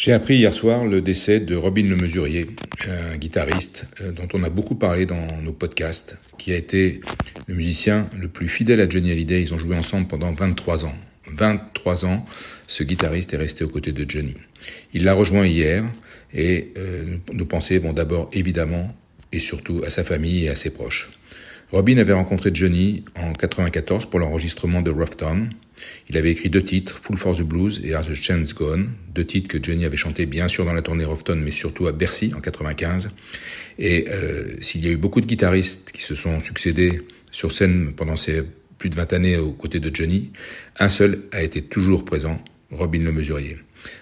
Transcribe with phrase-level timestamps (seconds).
[0.00, 2.46] J'ai appris hier soir le décès de Robin Le Mesurier,
[2.88, 7.02] un guitariste euh, dont on a beaucoup parlé dans nos podcasts, qui a été
[7.46, 9.42] le musicien le plus fidèle à Johnny Hallyday.
[9.42, 10.94] Ils ont joué ensemble pendant 23 ans.
[11.26, 12.24] 23 ans,
[12.66, 14.32] ce guitariste est resté aux côtés de Johnny.
[14.94, 15.84] Il l'a rejoint hier
[16.32, 18.96] et euh, nos pensées vont d'abord évidemment
[19.32, 21.10] et surtout à sa famille et à ses proches.
[21.72, 25.50] Robin avait rencontré Johnny en 94 pour l'enregistrement de Rough Town.
[26.08, 29.24] Il avait écrit deux titres, Full for the Blues et As the Chance Gone, deux
[29.24, 31.92] titres que Johnny avait chantés bien sûr dans la tournée Rough Town, mais surtout à
[31.92, 33.10] Bercy en 95.
[33.78, 37.92] Et euh, s'il y a eu beaucoup de guitaristes qui se sont succédés sur scène
[37.94, 38.42] pendant ces
[38.78, 40.32] plus de 20 années aux côtés de Johnny,
[40.78, 43.58] un seul a été toujours présent, Robin le Mesurier.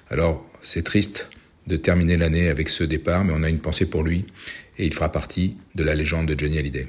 [0.08, 1.30] Alors c'est triste
[1.66, 4.24] de terminer l'année avec ce départ, mais on a une pensée pour lui
[4.78, 6.88] et il fera partie de la légende de Johnny Hallyday.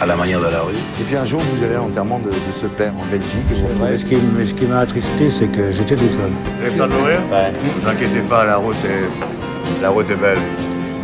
[0.00, 0.74] à la manière de la rue.
[1.00, 3.30] Et puis un jour, vous allez à l'enterrement de, de, ce père en Belgique.
[3.80, 6.30] Ouais, ce qui, ce qui m'a attristé, c'est que j'étais tout seul.
[6.30, 7.52] Vous avez peur de mourir Ouais.
[7.52, 10.38] Ne vous inquiétez pas, la route est, la route est belle.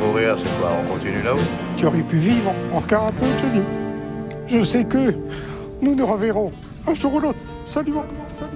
[0.01, 1.39] Mourir, c'est quoi On continue là-haut
[1.77, 3.65] Tu aurais pu vivre encore un peu, Johnny.
[4.47, 5.15] Je sais que
[5.83, 6.51] nous nous reverrons
[6.87, 7.39] un jour ou l'autre.
[7.65, 8.51] Salut, Salut.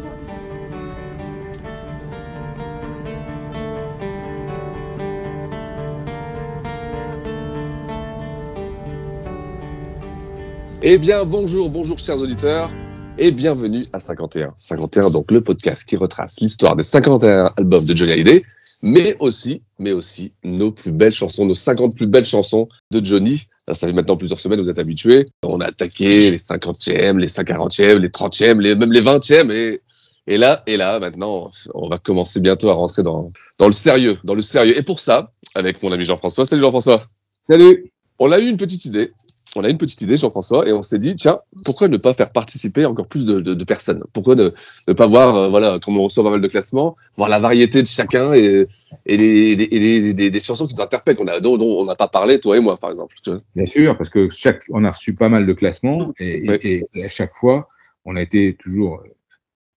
[10.84, 12.69] Eh bien, bonjour, bonjour, chers auditeurs,
[13.16, 14.52] et bienvenue à 51.
[14.56, 18.42] 51, donc le podcast qui retrace l'histoire des 51 albums de Johnny Hallyday,
[18.83, 23.45] mais aussi, mais aussi nos plus belles chansons, nos 50 plus belles chansons de Johnny.
[23.73, 25.24] Ça fait maintenant plusieurs semaines, vous êtes habitués.
[25.45, 29.80] On a attaqué les 50e, les 140e, les 30e, les, même les 20e, et,
[30.27, 34.18] et là, et là, maintenant, on va commencer bientôt à rentrer dans, dans le sérieux,
[34.24, 34.77] dans le sérieux.
[34.77, 36.45] Et pour ça, avec mon ami Jean-François.
[36.45, 37.05] Salut Jean-François.
[37.48, 37.92] Salut.
[38.18, 39.12] On a eu une petite idée
[39.57, 42.30] on a une petite idée, Jean-François, et on s'est dit, tiens, pourquoi ne pas faire
[42.33, 44.02] participer encore plus de, de, de personnes?
[44.13, 44.51] Pourquoi ne,
[44.89, 47.83] ne, pas voir, euh, voilà, comme on reçoit pas mal de classements, voir la variété
[47.83, 48.67] de chacun et,
[49.05, 51.85] et, les, les, les, des, des, chansons qui nous interpellent, qu'on a, dont, dont on
[51.85, 53.14] n'a pas parlé, toi et moi, par exemple.
[53.55, 56.58] Bien sûr, parce que chaque, on a reçu pas mal de classements, et, ouais.
[56.62, 57.68] et, et à chaque fois,
[58.05, 59.02] on a été toujours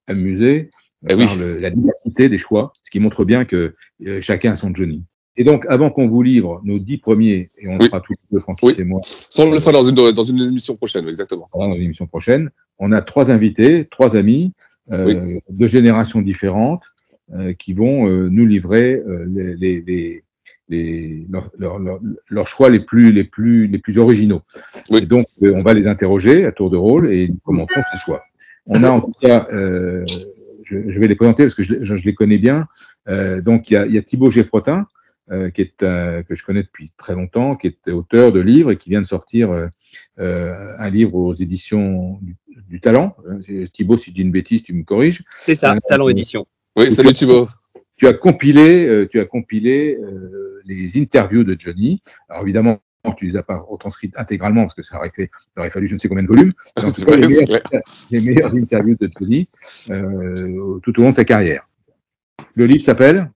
[0.08, 0.70] amusé
[1.08, 1.28] eh par oui.
[1.38, 3.76] le, la diversité des choix, ce qui montre bien que
[4.06, 5.04] euh, chacun a son Johnny.
[5.38, 7.86] Et donc, avant qu'on vous livre nos dix premiers, et on le oui.
[7.88, 8.76] fera tous les deux, Francis oui.
[8.78, 9.02] et moi.
[9.04, 11.50] Ça, on le fera dans une, dans une émission prochaine, exactement.
[11.54, 12.52] Dans une émission prochaine.
[12.80, 14.54] On a trois invités, trois amis,
[14.94, 15.40] euh, oui.
[15.50, 16.84] de générations différentes,
[17.34, 20.24] euh, qui vont euh, nous livrer euh, les, les, les,
[20.70, 24.42] les leurs leur, leur, leur choix les plus, les plus, les plus originaux.
[24.90, 25.00] Oui.
[25.04, 27.98] Et donc, euh, on va les interroger à tour de rôle et nous commentons ces
[27.98, 28.24] choix.
[28.68, 30.06] On a en tout cas, euh,
[30.64, 32.68] je, je, vais les présenter parce que je, je, je les connais bien.
[33.44, 34.88] donc, il y a, y a Thibaut Geffrotin,
[35.32, 38.72] euh, qui est un, que je connais depuis très longtemps, qui est auteur de livres
[38.72, 42.36] et qui vient de sortir euh, un livre aux éditions du,
[42.68, 43.16] du Talent.
[43.74, 45.24] Thibaut, si je dis une bêtise, tu me corriges.
[45.40, 46.46] C'est ça, Talent Édition.
[46.76, 47.48] Oui, salut Thibaut.
[47.98, 52.02] Tu as compilé, euh, tu as compilé euh, les interviews de Johnny.
[52.28, 52.80] Alors évidemment,
[53.16, 55.94] tu les as pas retranscrites intégralement parce que ça aurait fait, il aurait fallu je
[55.94, 56.52] ne sais combien de volumes.
[56.76, 57.62] Donc, les, meilleures,
[58.12, 59.48] les meilleures interviews de Johnny
[59.90, 61.70] euh, tout au long de sa carrière.
[62.56, 63.32] Le livre s'appelle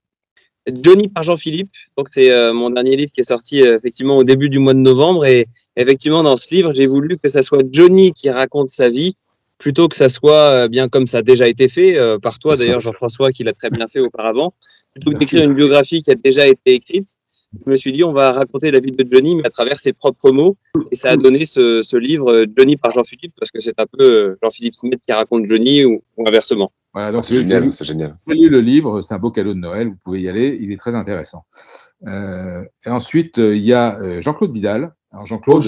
[0.68, 1.72] Johnny par Jean-Philippe.
[1.98, 4.74] Donc c'est euh, mon dernier livre qui est sorti euh, effectivement au début du mois
[4.74, 8.70] de novembre et effectivement dans ce livre j'ai voulu que ça soit Johnny qui raconte
[8.70, 9.16] sa vie
[9.58, 12.80] plutôt que ça soit euh, bien comme ça a déjà été fait par toi d'ailleurs
[12.80, 14.54] Jean-François qui l'a très bien fait auparavant
[14.94, 17.08] plutôt que d'écrire une biographie qui a déjà été écrite.
[17.66, 19.94] Je me suis dit on va raconter la vie de Johnny mais à travers ses
[19.94, 20.56] propres mots
[20.92, 24.38] et ça a donné ce, ce livre Johnny par Jean-Philippe parce que c'est un peu
[24.44, 26.72] Jean-Philippe Smith qui raconte Johnny ou, ou inversement.
[26.94, 28.18] Voilà, donc c'est génial, c'est génial.
[28.28, 30.72] J'ai lu le livre, c'est un beau cadeau de Noël, vous pouvez y aller, il
[30.72, 31.46] est très intéressant.
[32.08, 34.96] Euh, et ensuite, euh, il y a euh, Jean-Claude Vidal.
[35.12, 35.66] Alors Jean-Claude,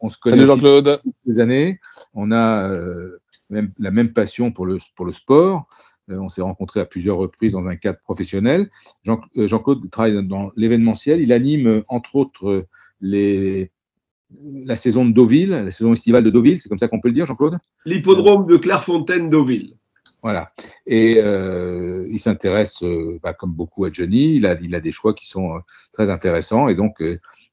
[0.00, 1.00] on se connaît Jean-Claude.
[1.26, 1.78] des années,
[2.14, 3.18] on a euh,
[3.50, 5.66] même, la même passion pour le, pour le sport.
[6.08, 8.70] Euh, on s'est rencontrés à plusieurs reprises dans un cadre professionnel.
[9.02, 11.20] Jean, euh, Jean-Claude travaille dans l'événementiel.
[11.20, 12.66] Il anime, entre autres,
[13.00, 13.72] les,
[14.40, 17.14] la saison de Deauville, la saison estivale de Deauville, c'est comme ça qu'on peut le
[17.14, 17.58] dire, Jean-Claude?
[17.84, 19.76] L'hippodrome de Clairefontaine-Deauville.
[20.22, 20.50] Voilà.
[20.86, 24.92] Et euh, il s'intéresse, euh, bah, comme beaucoup à Johnny, il a, il a des
[24.92, 25.58] choix qui sont euh,
[25.92, 26.68] très intéressants.
[26.68, 27.02] Et donc,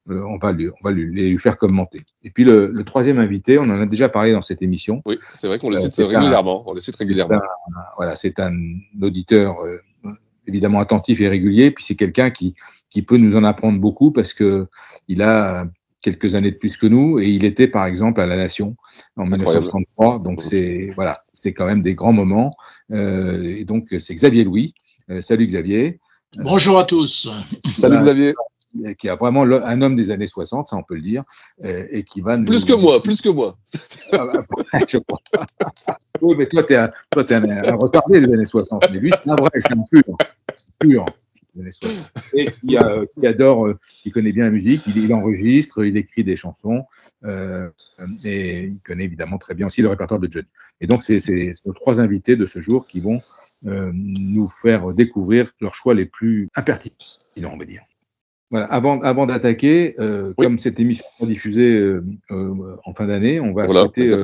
[0.08, 2.02] on va, lui, on va lui, lui, faire commenter.
[2.24, 5.02] Et puis le, le, troisième invité, on en a déjà parlé dans cette émission.
[5.06, 6.64] Oui, c'est vrai qu'on le cite régulièrement.
[6.68, 7.36] on le cite régulièrement.
[7.36, 8.56] Un, voilà, c'est un
[9.02, 9.56] auditeur
[10.48, 11.72] évidemment attentif et régulier.
[11.72, 12.56] Puis c'est quelqu'un qui,
[12.90, 14.68] qui peut nous en apprendre beaucoup parce que
[15.08, 15.68] il a
[16.04, 18.76] quelques années de plus que nous et il était par exemple à la Nation
[19.16, 20.20] en 1963.
[20.20, 22.56] Donc c'est voilà, c'est quand même des grands moments.
[22.92, 24.76] Euh, et donc c'est Xavier Louis.
[25.10, 26.00] Euh, salut Xavier.
[26.38, 27.28] Bonjour à tous.
[27.74, 28.34] Salut Xavier.
[28.98, 31.24] Qui a vraiment un homme des années 60, ça on peut le dire,
[31.64, 32.46] euh, et qui va nous...
[32.46, 33.56] Plus que moi, plus que moi.
[34.12, 35.20] Ah, bah, je crois.
[36.22, 38.84] oui, mais toi, tu es, un, un, un retardé des années 60.
[38.92, 40.18] Mais lui, c'est un vrai, c'est un pur.
[40.80, 41.06] Pur
[42.34, 45.98] et qui, a, qui, adore, euh, qui connaît bien la musique, il, il enregistre, il
[45.98, 46.86] écrit des chansons,
[47.24, 47.70] euh,
[48.24, 50.48] et il connaît évidemment très bien aussi le répertoire de Johnny.
[50.82, 53.22] Et donc, c'est nos trois invités de ce jour qui vont
[53.66, 56.98] euh, nous faire découvrir leurs choix les plus impertinents,
[57.54, 57.84] on va dire.
[58.50, 60.46] Voilà, avant, avant d'attaquer, euh, oui.
[60.46, 61.98] comme cette émission est diffusée
[62.30, 64.16] en fin d'année, on va voilà, souhaiter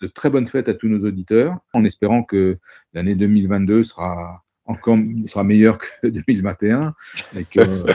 [0.00, 2.58] de très bonnes fêtes à tous nos auditeurs, en espérant que
[2.92, 6.94] l'année 2022 sera encore sera meilleur que 2021
[7.36, 7.86] et qu'on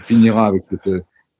[0.00, 0.90] finira avec cette,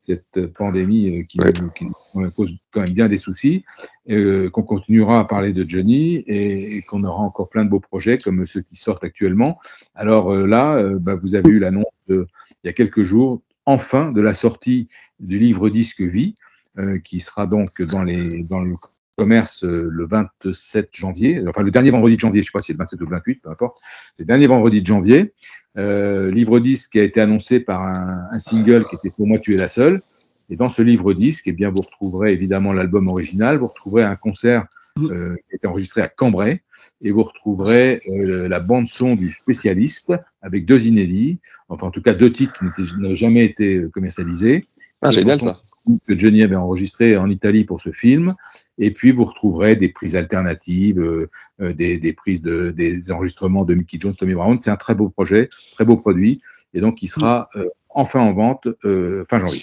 [0.02, 1.52] cette pandémie qui, ouais.
[1.75, 3.64] qui, nous cause quand même bien des soucis,
[4.11, 7.81] euh, qu'on continuera à parler de Johnny et, et qu'on aura encore plein de beaux
[7.81, 9.58] projets comme ceux qui sortent actuellement.
[9.94, 12.25] Alors euh, là, euh, bah, vous avez eu l'annonce il
[12.64, 14.88] y a quelques jours, enfin, de la sortie
[15.20, 16.37] du livre disque Vie,
[16.79, 18.75] euh, qui sera donc dans, les, dans le
[19.16, 22.68] commerce le 27 janvier, enfin le dernier vendredi de janvier, je ne sais pas si
[22.68, 23.78] c'est le 27 ou le 28, peu importe,
[24.18, 25.32] le dernier vendredi de janvier.
[25.78, 29.38] Euh, livre disque qui a été annoncé par un, un, single qui était Pour moi
[29.38, 30.00] tu es la seule.
[30.48, 34.16] Et dans ce livre disque, eh bien, vous retrouverez évidemment l'album original, vous retrouverez un
[34.16, 34.66] concert
[34.98, 36.62] euh, qui a été enregistré à Cambrai,
[37.02, 42.00] et vous retrouverez euh, la bande son du spécialiste avec deux inédits, enfin en tout
[42.00, 44.66] cas deux titres qui n'avaient jamais été commercialisés.
[45.02, 45.60] Ah, génial ça
[46.06, 48.34] que Johnny avait enregistré en Italie pour ce film.
[48.78, 51.28] Et puis, vous retrouverez des prises alternatives, euh,
[51.73, 54.58] des, des, prises de, des enregistrements de Mickey Jones, Tommy Brown.
[54.61, 56.40] C'est un très beau projet, très beau produit.
[56.75, 59.62] Et donc, il sera euh, enfin en vente euh, fin janvier.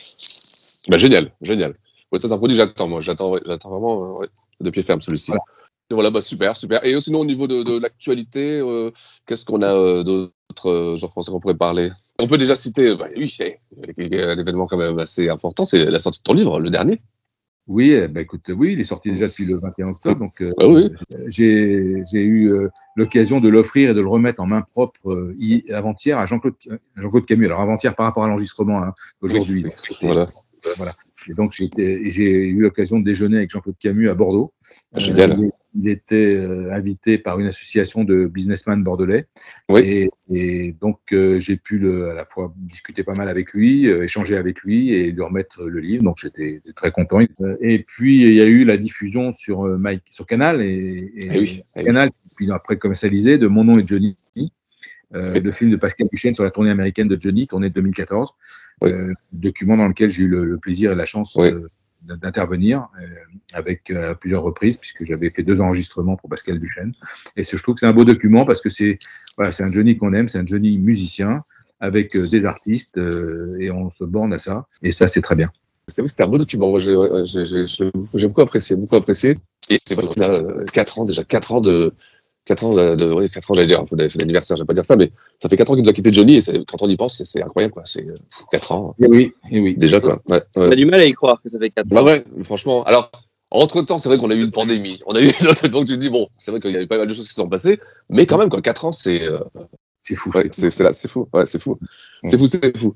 [0.89, 1.75] Bah, génial, génial.
[2.11, 3.01] Ouais, ça, c'est un produit que j'attends, moi.
[3.01, 4.27] J'attends, j'attends vraiment ouais,
[4.59, 5.31] de pied ferme celui-ci.
[5.91, 6.09] Voilà.
[6.09, 6.83] Bah, super, super.
[6.83, 8.89] Et sinon, au niveau de, de l'actualité, euh,
[9.27, 11.91] qu'est-ce qu'on a d'autre, Jean-François, qu'on pourrait parler?
[12.19, 13.37] On peut déjà citer, bah, oui,
[13.97, 16.99] un événement quand même assez important, c'est la sortie de ton livre, le dernier.
[17.67, 20.67] Oui, bah, écoute, oui, il est sorti déjà depuis le 21 octobre, donc euh, ah
[20.67, 20.91] oui.
[21.27, 26.17] j'ai eu euh, l'occasion de l'offrir et de le remettre en main propre euh, avant-hier
[26.17, 26.55] à Jean-Claude
[26.97, 27.45] Jean Camus.
[27.45, 29.63] Alors avant-hier par rapport à l'enregistrement hein, aujourd'hui.
[29.65, 29.71] Oui,
[30.01, 30.29] voilà.
[30.75, 30.93] voilà.
[31.29, 34.51] Et donc j'ai eu l'occasion de déjeuner avec Jean-Claude Camus à Bordeaux.
[34.97, 35.51] Génial.
[35.75, 36.37] Il, était
[36.71, 39.27] invité par une association de businessmen bordelais.
[39.69, 39.81] Oui.
[39.81, 44.37] Et, et donc j'ai pu le, à la fois discuter pas mal avec lui, échanger
[44.37, 46.03] avec lui et lui remettre le livre.
[46.03, 47.19] Donc j'étais très content.
[47.61, 51.37] Et puis il y a eu la diffusion sur Mike, sur Canal et, et ah
[51.37, 54.17] oui, Canal, puis après commercialisé de Mon nom est Johnny.
[55.15, 58.33] Euh, le film de Pascal Duchesne sur la tournée américaine de Johnny, tournée de 2014,
[58.81, 58.91] oui.
[58.91, 61.49] euh, document dans lequel j'ai eu le, le, plaisir et la chance oui.
[62.09, 62.87] Euh, d'intervenir
[63.53, 66.93] avec à plusieurs reprises, puisque j'avais fait deux enregistrements pour Pascal Duchesne.
[67.35, 68.99] Et je trouve que c'est un beau document parce que c'est
[69.37, 71.43] voilà, un Johnny qu'on aime, c'est un Johnny musicien
[71.79, 74.67] avec des artistes et on se borne à ça.
[74.81, 75.51] Et ça, c'est très bien.
[75.89, 76.69] C'est vrai que c'était un beau document.
[76.69, 77.91] Moi, j'ai
[78.27, 79.37] beaucoup apprécié, beaucoup apprécié.
[79.69, 81.93] Et c'est vrai qu'on a 4 ans, déjà 4 ans de,
[82.45, 84.67] 4 ans, de, de, oui, 4 ans, j'allais dire, on avait fait l'anniversaire, je vais
[84.67, 86.81] pas dire ça, mais ça fait 4 ans qu'il nous a quitté Johnny, et quand
[86.81, 87.83] on y pense, c'est incroyable, quoi.
[87.85, 88.05] C'est
[88.51, 88.95] 4 ans.
[89.01, 89.75] Et oui, et oui.
[89.77, 90.21] Déjà, quoi.
[90.29, 90.67] Ouais, ouais.
[90.67, 91.95] On a du mal à y croire que ça fait 4 ans.
[91.95, 92.83] Bah ouais, franchement.
[92.83, 93.11] Alors,
[93.49, 94.99] entre temps, c'est vrai qu'on a eu une pandémie.
[95.05, 95.31] On a eu
[95.69, 97.33] donc tu te dis, bon, c'est vrai qu'il y avait pas mal de choses qui
[97.33, 99.23] sont passées, mais quand même, quoi, 4 ans, c'est.
[99.23, 99.39] Euh...
[100.03, 100.31] C'est fou.
[100.35, 101.29] Ouais, c'est là, c'est fou.
[101.33, 101.79] Ouais, c'est fou.
[102.25, 102.93] C'est fou, c'est fou.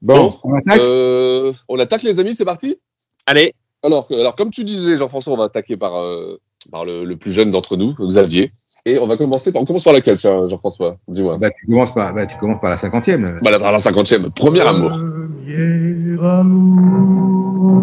[0.00, 0.80] Bon, on attaque.
[0.80, 2.78] Euh, on attaque, les amis, c'est parti?
[3.26, 3.54] Allez.
[3.82, 7.32] Alors, alors, comme tu disais, Jean-François, on va attaquer par, euh, par le, le, plus
[7.32, 8.52] jeune d'entre nous, Xavier.
[8.84, 9.62] Et on va commencer par.
[9.62, 10.96] On commence par laquelle, Jean-François?
[11.08, 11.36] Dis-moi.
[11.38, 13.40] Bah, tu, commences par, bah, tu commences par la cinquantième.
[13.42, 14.30] Bah, la, la cinquantième.
[14.30, 14.90] Premier amour.
[14.90, 17.82] Premier amour.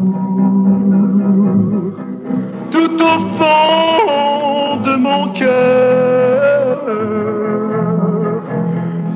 [2.72, 6.82] Tout au fond de mon cœur,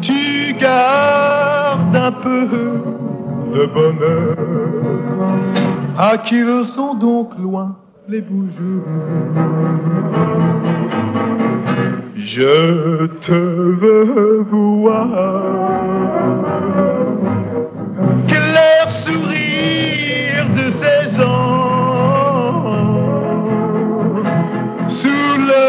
[0.01, 2.47] tu gardes un peu
[3.53, 4.35] de bonheur.
[5.97, 8.83] À qui le sont donc loin les beaux jours
[12.25, 15.81] je te veux voir.
[18.27, 22.65] Clair sourire de ses ans
[25.01, 25.67] sous le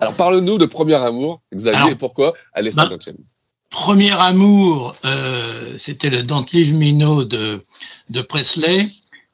[0.01, 3.15] Alors parle-nous de Premier Amour, Xavier, Alors, et pourquoi est bah, 50e
[3.71, 7.65] Premier amour, euh, c'était le Don't Leave Me de,
[8.11, 8.87] de Presley.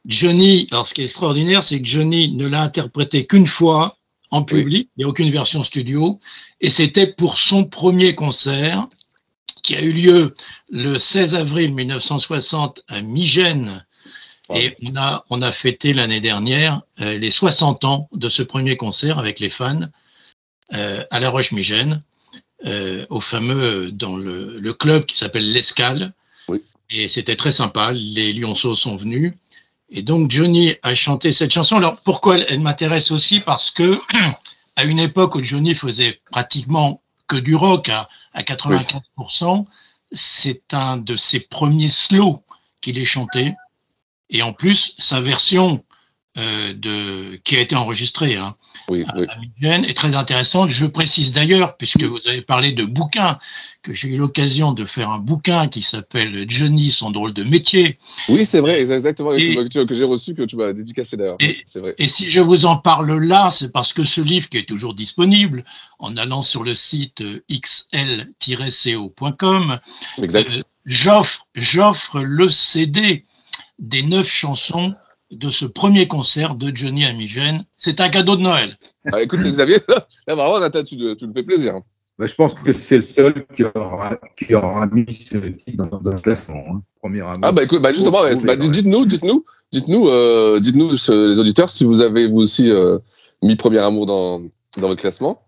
[0.07, 3.99] Johnny, alors ce qui est extraordinaire, c'est que Johnny ne l'a interprété qu'une fois
[4.31, 6.19] en public, il n'y a aucune version studio,
[6.61, 8.89] et c'était pour son premier concert
[9.63, 10.35] qui a eu lieu
[10.71, 13.87] le 16 avril 1960 à Migène.
[14.55, 18.77] Et on a, on a fêté l'année dernière euh, les 60 ans de ce premier
[18.77, 19.89] concert avec les fans
[20.75, 22.03] euh, à La Roche-Migène,
[22.67, 26.13] euh, au fameux, dans le, le club qui s'appelle l'Escale.
[26.95, 29.33] Et c'était très sympa, les Lionceaux sont venus.
[29.89, 31.77] Et donc Johnny a chanté cette chanson.
[31.77, 33.41] Alors pourquoi elle, elle m'intéresse aussi?
[33.41, 33.99] Parce que
[34.77, 39.67] à une époque où Johnny faisait pratiquement que du rock à, à 95%,
[40.13, 42.43] c'est un de ses premiers slows
[42.81, 43.55] qu'il ait chanté.
[44.29, 45.85] Et en plus, sa version
[46.39, 48.57] euh, de, qui a été enregistrée hein,
[48.89, 49.27] à, à
[49.61, 50.71] Migène est très intéressante.
[50.71, 53.39] Je précise d'ailleurs, puisque vous avez parlé de bouquins,
[53.83, 57.99] que j'ai eu l'occasion de faire un bouquin qui s'appelle Johnny, son drôle de métier.
[58.31, 61.37] Oui, c'est vrai, exactement, Et- que, j'ai reçu, que tu m'as dédicacé d'ailleurs.
[61.99, 64.95] Et si je vous en parle là, c'est parce que ce livre qui est toujours
[64.95, 65.67] disponible
[65.99, 69.79] en allant sur le site euh, xl-co.com,
[70.23, 70.45] euh,
[70.87, 73.27] j'offre, j'offre le CD
[73.79, 74.95] des neuf chansons
[75.33, 77.65] de ce premier concert de Johnny Amigène.
[77.77, 78.77] C'est un cadeau de Noël.
[79.13, 81.81] Ah, écoute, Xavier, là, vraiment, tu, tu nous fais plaisir.
[82.19, 86.11] Bah, je pense que c'est le seul qui aura, qui aura mis ce titre dans
[86.11, 86.63] un classement.
[86.71, 86.83] hein.
[87.01, 87.39] Premier amour.
[87.43, 91.41] Ah bah écoute, bah justement, Pour- ouais, pour bah, dites-nous, dites-nous, dites-nous, euh, dites-nous les
[91.41, 92.99] auditeurs si vous avez vous aussi euh,
[93.43, 95.43] mis Premier Amour dans, dans votre classement.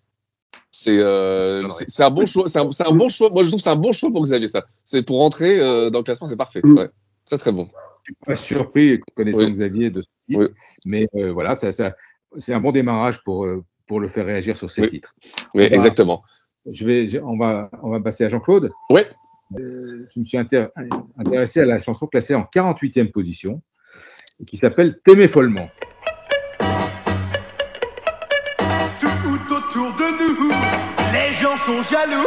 [0.72, 3.30] C'est euh, c'est- c'est un bon choix, c'est un, bon choix.
[3.30, 4.64] Moi je trouve que c'est un bon choix pour Xavier ça.
[4.82, 6.60] C'est pour rentrer euh, dans le classement, c'est parfait.
[6.64, 6.88] Ouais.
[7.26, 7.68] Très très bon.
[8.06, 9.52] Je suis pas surpris, connaissant Oui.
[9.52, 10.50] Xavier, de ce titre.
[10.84, 11.94] Mais euh, voilà, ça, ça-
[12.38, 14.90] c'est un bon démarrage pour, euh, pour le faire réagir sur ces Oui.
[14.90, 15.14] titres.
[15.54, 16.22] Oui, va- exactement.
[16.66, 18.70] Je vais, je- on, va, on va passer à Jean-Claude.
[18.90, 19.00] Oui.
[19.58, 20.70] Euh, je me suis intér-
[21.18, 23.62] intéressé à la chanson classée en 48e position,
[24.40, 25.68] et qui s'appelle T'aimer follement.
[28.98, 30.50] Tout autour de nous,
[31.12, 32.26] les gens sont jaloux.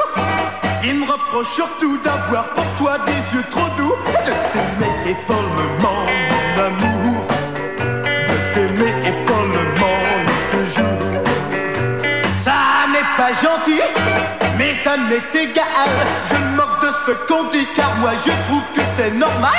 [0.84, 3.96] Ils me reprochent surtout d'avoir toi des yeux trop doux.
[4.26, 7.24] De t'aimer follement, mon amour.
[8.28, 10.00] De t'aimer follement,
[10.52, 11.24] toujours.
[12.38, 13.82] Ça n'est pas gentil,
[14.58, 15.90] mais ça m'est égal.
[16.30, 19.52] Je me moque de ce qu'on dit, car moi je trouve que c'est normal.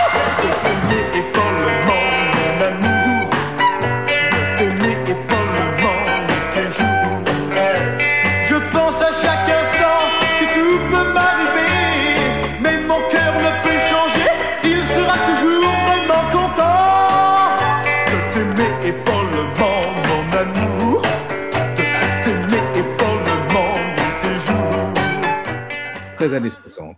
[0.43, 2.18] De t'aimer follement,
[26.79, 26.97] 60.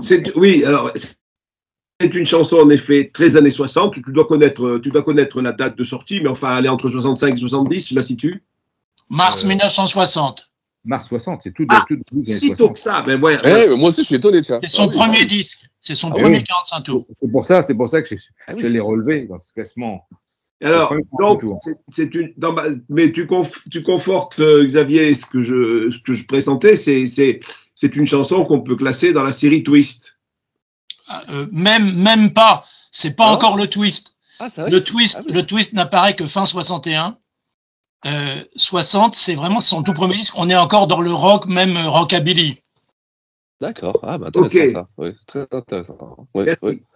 [0.00, 0.92] C'est- Oui, alors,
[2.00, 3.94] c'est une chanson en effet très années 60.
[3.94, 6.88] Tu dois connaître, tu dois connaître la date de sortie, mais enfin, elle est entre
[6.90, 8.42] 65 et 70, je la situe.
[9.08, 10.50] Mars Euh, 1960.
[10.84, 12.74] Mars 60, c'est tout, Ah, tout Si tôt 60.
[12.74, 13.36] que ça, ben ouais.
[13.44, 14.60] Eh, mais moi aussi je suis étonné tiens.
[14.62, 15.26] C'est son Ah oui, premier oui.
[15.26, 15.58] disque.
[15.80, 16.44] C'est son Ah premier oui.
[16.44, 17.06] 45 tours.
[17.12, 20.06] C'est pour ça, c'est pour ça que je, Ah je l'ai relevé dans ce classement.
[20.62, 22.32] Alors, donc, c'est- c'est une.
[22.36, 26.24] dans ma- mais tu, conf- tu confortes, euh, Xavier, ce que je, ce que je
[26.24, 27.40] présentais, c'est-
[27.76, 30.18] c'est une chanson qu'on peut classer dans la série Twist.
[31.28, 32.64] Euh, même, même pas.
[32.90, 33.32] C'est pas Ah.
[33.34, 34.16] encore le twist.
[34.40, 35.32] Ah, Le twist, Ah oui.
[35.34, 37.18] le twist n'apparaît que fin 61.
[38.06, 40.34] Euh, 60, c'est vraiment son tout premier disque.
[40.36, 42.58] On est encore dans le rock, même euh, rockabilly.
[43.60, 43.98] D'accord.
[44.02, 44.68] Ah bah intéressant Ok.
[44.72, 44.88] ça.
[44.98, 46.26] Oui, très intéressant.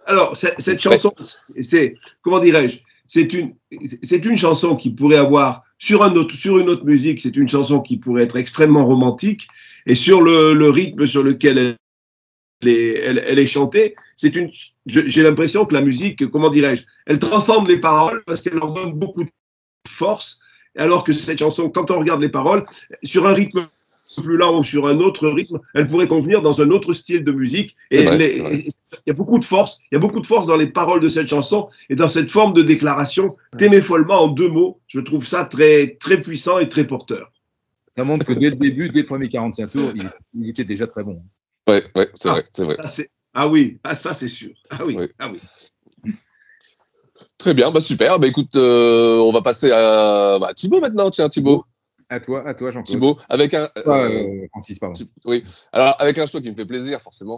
[0.05, 1.11] Alors, cette, chanson,
[1.61, 3.55] c'est, comment dirais-je, c'est une,
[4.03, 7.47] c'est une chanson qui pourrait avoir, sur, un autre, sur une autre musique, c'est une
[7.47, 9.47] chanson qui pourrait être extrêmement romantique,
[9.85, 11.57] et sur le, le rythme sur lequel
[12.61, 14.51] elle est, elle, elle est chantée, c'est une,
[14.85, 18.93] j'ai l'impression que la musique, comment dirais-je, elle transcende les paroles parce qu'elle leur donne
[18.93, 19.29] beaucoup de
[19.87, 20.39] force,
[20.77, 22.65] alors que cette chanson, quand on regarde les paroles,
[23.03, 23.67] sur un rythme
[24.23, 27.31] plus lent ou sur un autre rythme, elle pourrait convenir dans un autre style de
[27.31, 27.77] musique.
[27.91, 28.03] Et-
[29.05, 30.99] il y a beaucoup de force, il y a beaucoup de force dans les paroles
[30.99, 33.37] de cette chanson et dans cette forme de déclaration.
[33.57, 37.31] T'aimer follement en deux mots, je trouve ça très, très puissant et très porteur.
[37.97, 40.87] Ça montre que dès le début, dès le premier 45 tours, il, il était déjà
[40.87, 41.21] très bon.
[41.67, 42.77] Ouais, ouais, c'est Ah, vrai, c'est vrai.
[42.89, 44.51] ça, ah oui, ah, ça c'est sûr.
[44.69, 45.39] Ah oui, ah oui.
[47.37, 48.19] Très bien, bah super.
[48.19, 51.09] Bah écoute, euh, on va passer à bah, Thibaut maintenant.
[51.09, 51.65] Tiens, Thibaut.
[52.09, 52.87] À toi, à toi, Jean-Claude.
[52.95, 53.69] Thibaut, avec un.
[53.75, 54.09] Ah, euh,
[54.43, 55.01] euh, Francis, pardon.
[55.25, 55.43] Oui.
[55.71, 57.37] Alors, avec un choix qui me fait plaisir, forcément,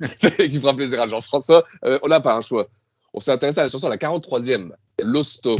[0.00, 2.66] qui fera plaisir à Jean-François, euh, on n'a pas un choix.
[3.12, 4.70] on s'est intéressé à la chanson à la 43e,
[5.00, 5.56] Losto.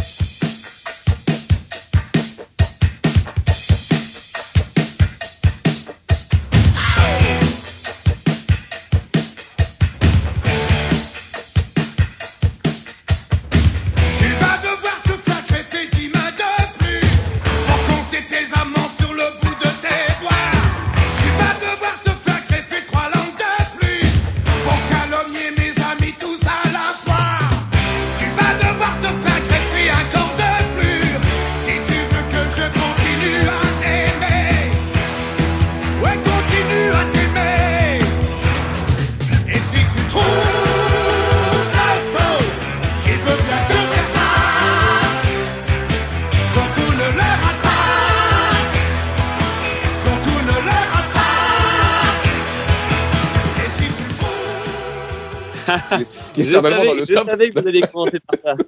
[56.45, 57.27] Je savais, dans le je top.
[57.27, 58.55] savais que vous alliez commencer par ça.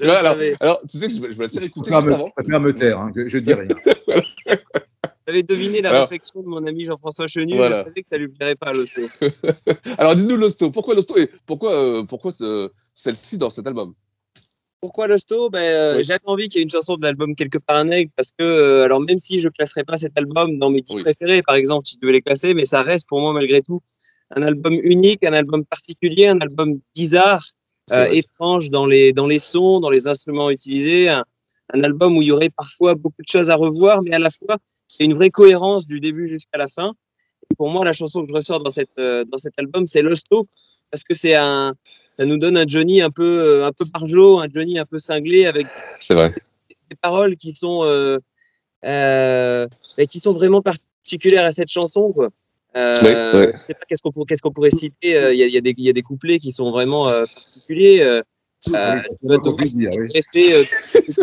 [0.00, 1.94] Tu vois, alors, alors, tu sais que je, me- je me la suis réécouté Je
[1.94, 2.24] juste préfère avant.
[2.24, 3.68] me, je préfère me taire, hein, je, je dis rien.
[5.26, 7.80] J'avais deviné la Alors- réflexion de mon ami Jean-François Chenu, Voilà.
[7.80, 9.02] je savais que ça lui plairait pas à l'hosto.
[9.98, 10.70] Alors, dis-nous Losto.
[10.70, 13.94] Pourquoi Losto et pourquoi, euh, pourquoi ce- celle-ci dans cet album?
[14.80, 16.04] Pourquoi l'hosto ben, euh, Oui.
[16.04, 18.42] J'avais envie qu'il y ait une chanson de l'album Quelque part un aigle, parce que,
[18.44, 21.02] euh, alors même si je classerais pas cet album dans mes 10 Oui.
[21.02, 23.80] préférés, par exemple, si je devais les classer, mais ça reste pour moi malgré tout
[24.30, 27.44] un album unique, un album particulier, un album bizarre,
[27.92, 31.24] euh, étrange dans les, dans les sons, dans les instruments utilisés, un,
[31.72, 34.30] un album où il y aurait parfois beaucoup de choses à revoir, mais à la
[34.30, 34.58] fois
[34.98, 36.94] il y a une vraie cohérence du début jusqu'à la fin.
[37.50, 40.02] Et pour moi, la chanson que je ressors dans, cette, euh, dans cet album, c'est
[40.02, 40.48] Losto,
[40.90, 41.74] parce que c'est un,
[42.10, 44.98] ça nous donne un Johnny un peu, euh, un peu barjot, un Johnny un peu
[44.98, 45.66] cinglé, avec
[46.10, 46.34] vrai.
[46.90, 49.66] des paroles qui sont, euh,
[50.08, 52.12] qui sont vraiment particulières à cette chanson.
[52.12, 52.30] Quoi.
[52.78, 53.52] Euh, ouais.
[53.60, 55.16] Je sais pas qu'est-ce qu'on pour- qu'est-ce qu'on pourrait citer.
[55.16, 57.08] euh, Il y, a, y, a des- il y a des couplets qui sont vraiment
[57.10, 58.00] euh, particuliers.
[58.02, 58.22] euh,
[58.76, 60.08] euh, Oui, tu vas c'est devoir dire, oui.
[60.08, 60.64] greffer euh,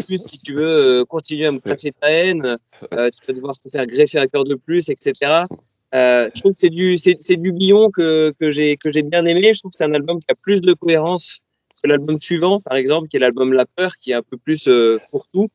[0.08, 2.58] plus si tu veux euh, continuer à me cracher ta haine.
[2.94, 5.46] euh, tu vas devoir te faire greffer un cœur de plus, etc.
[5.94, 9.04] Euh, je trouve que c'est du, c'est, c'est du billon que, que, j'ai, que j'ai
[9.04, 9.54] bien aimé.
[9.54, 11.40] Je trouve que c'est un album qui a plus de cohérence
[11.82, 14.68] que l'album suivant, par exemple, qui est l'album La Peur, qui est un peu plus
[14.68, 15.48] euh, pour tout.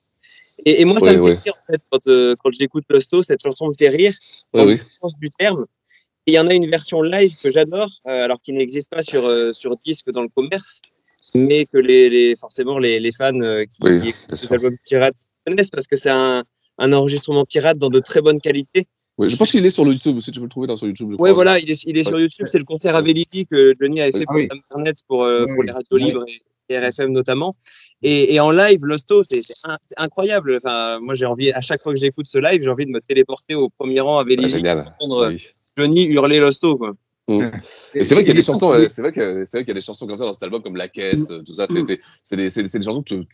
[0.65, 1.41] Et, et moi, ça Oui, me fait oui.
[1.45, 4.15] rire, en fait, quand, euh, quand j'écoute Losto, cette chanson me fait rire,
[4.55, 4.75] Oui, dans oui.
[4.77, 5.67] le sens du terme.
[6.31, 9.27] Il y en a une version live que j'adore, euh, alors qui n'existe pas sur,
[9.27, 10.81] euh, sur disque dans le commerce,
[11.35, 14.77] mais que les, les, forcément les, les fans euh, qui, Oui, qui écoutent cet album
[14.87, 16.45] pirate connaissent parce que c'est un,
[16.79, 18.87] un enregistrement pirate dans de très bonnes qualités.
[19.19, 20.31] Oui, je pense qu'il est sur le YouTube aussi.
[20.31, 21.13] Tu peux le trouver dans sur YouTube.
[21.15, 21.33] Crois.
[21.33, 22.19] voilà, il est, il est sur.
[22.19, 22.47] YouTube.
[22.49, 24.47] C'est le concert à Vélizy que Johnny avait fait Oui.
[24.47, 24.61] pour Ah oui.
[24.71, 25.67] Barnett, pour, euh, Oui, pour oui.
[25.67, 26.05] les radios Oui.
[26.05, 27.57] libres et, et RFM notamment.
[28.03, 30.57] Et, et en live, Losto, c'est c'est in- c'est incroyable.
[30.57, 33.01] Enfin, moi, j'ai envie, à chaque fois que j'écoute ce live, j'ai envie de me
[33.01, 35.49] téléporter au premier rang à Ah, Vélizy pour entendre Oui.
[35.81, 36.77] Johnny hurler Losto.
[36.77, 36.93] Quoi.
[37.29, 37.51] Mm.
[37.95, 39.65] Et c'est vrai qu'il y a il des chansons, euh, c'est vrai que c'est vrai
[39.65, 41.55] qu'il y a des chansons comme ça dans cet album comme La Caisse, euh, tout
[41.55, 41.67] ça.
[41.71, 43.27] c'est- c'est- des, c'est chansons que tu-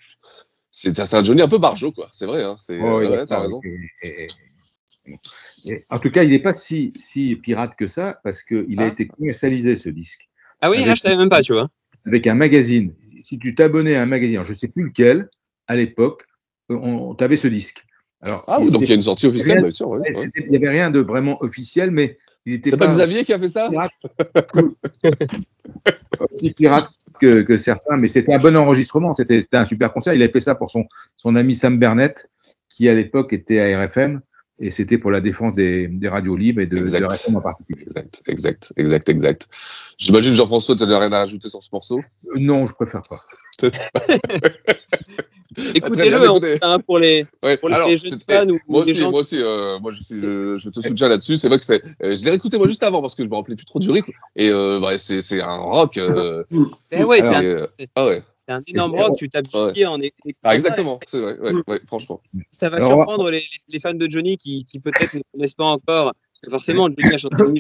[0.70, 2.08] c'est c'est un Johnny un peu barjot quoi.
[2.12, 2.42] C'est vrai.
[2.42, 3.60] Hein, c'est Oh, ouais, il ouais, a- t'as raison.
[3.64, 4.28] et- et-
[5.06, 8.80] et- et- en tout cas, il n'est pas si, si pirate que ça, parce qu'il
[8.80, 8.88] a Ah.
[8.88, 10.28] été commercialisé, ce disque,
[10.62, 11.68] Ah oui, Avec- là, je savais même pas, tu vois.
[12.06, 12.94] avec un magazine.
[13.22, 15.28] Si tu t'abonnais à un magazine, je ne sais plus lequel,
[15.66, 16.24] à l'époque,
[16.70, 17.84] on, tu avais ce disque.
[18.22, 19.88] Alors, Ah oui, donc il y a une sortie officielle, bien sûr.
[19.90, 23.32] ouais, ouais, Il n'y avait rien de vraiment officiel, mais il C'est pas Xavier qui
[23.32, 23.90] a fait ça pirate,
[26.30, 30.14] aussi pirate que, que certains, mais c'était un bon enregistrement, c'était c'était un super concert.
[30.14, 30.84] Il avait fait ça pour son,
[31.16, 32.28] son ami Sam Burnett,
[32.68, 34.20] qui à l'époque était à RFM,
[34.58, 37.06] et c'était pour la défense des, des radios libres et de, de Exact.
[37.10, 37.82] RFM en particulier.
[37.82, 39.48] Exact, exact, exact, exact.
[39.98, 41.98] J'imagine Jean-François, tu n'as rien à rajouter sur ce morceau?
[41.98, 43.20] Euh, Non, je préfère pas.
[45.74, 46.58] Écoutez-le hein, écoutez.
[46.62, 49.00] hein, pour les, Ouais, pour les alors, jeunes c'était- fans ou, moi ou des aussi,
[49.00, 51.36] gens moi aussi, euh, moi je, suis- je, je te soutiens là-dessus.
[51.36, 53.34] C'est vrai que c'est, euh, je l'ai réécouté moi juste avant parce que je me
[53.34, 54.12] rappelais plus trop du rythme.
[54.36, 55.96] Et euh, bah, c'est, c'est un rock.
[55.98, 56.44] euh,
[56.92, 58.22] Eh ouais, c'est alors, un, euh, c'est- ah ouais.
[58.36, 61.00] c'est un énorme c'est- rock, tu t'habitues en écoutant Ah ça, exactement.
[61.06, 61.38] C'est vrai.
[61.38, 62.20] Ouais, ouais, franchement.
[62.50, 65.64] Ça va Alors, surprendre les, les fans de Johnny qui, qui peut-être ne connaissent pas
[65.64, 66.12] encore.
[66.50, 67.52] Forcément, Johnny a chanté plus de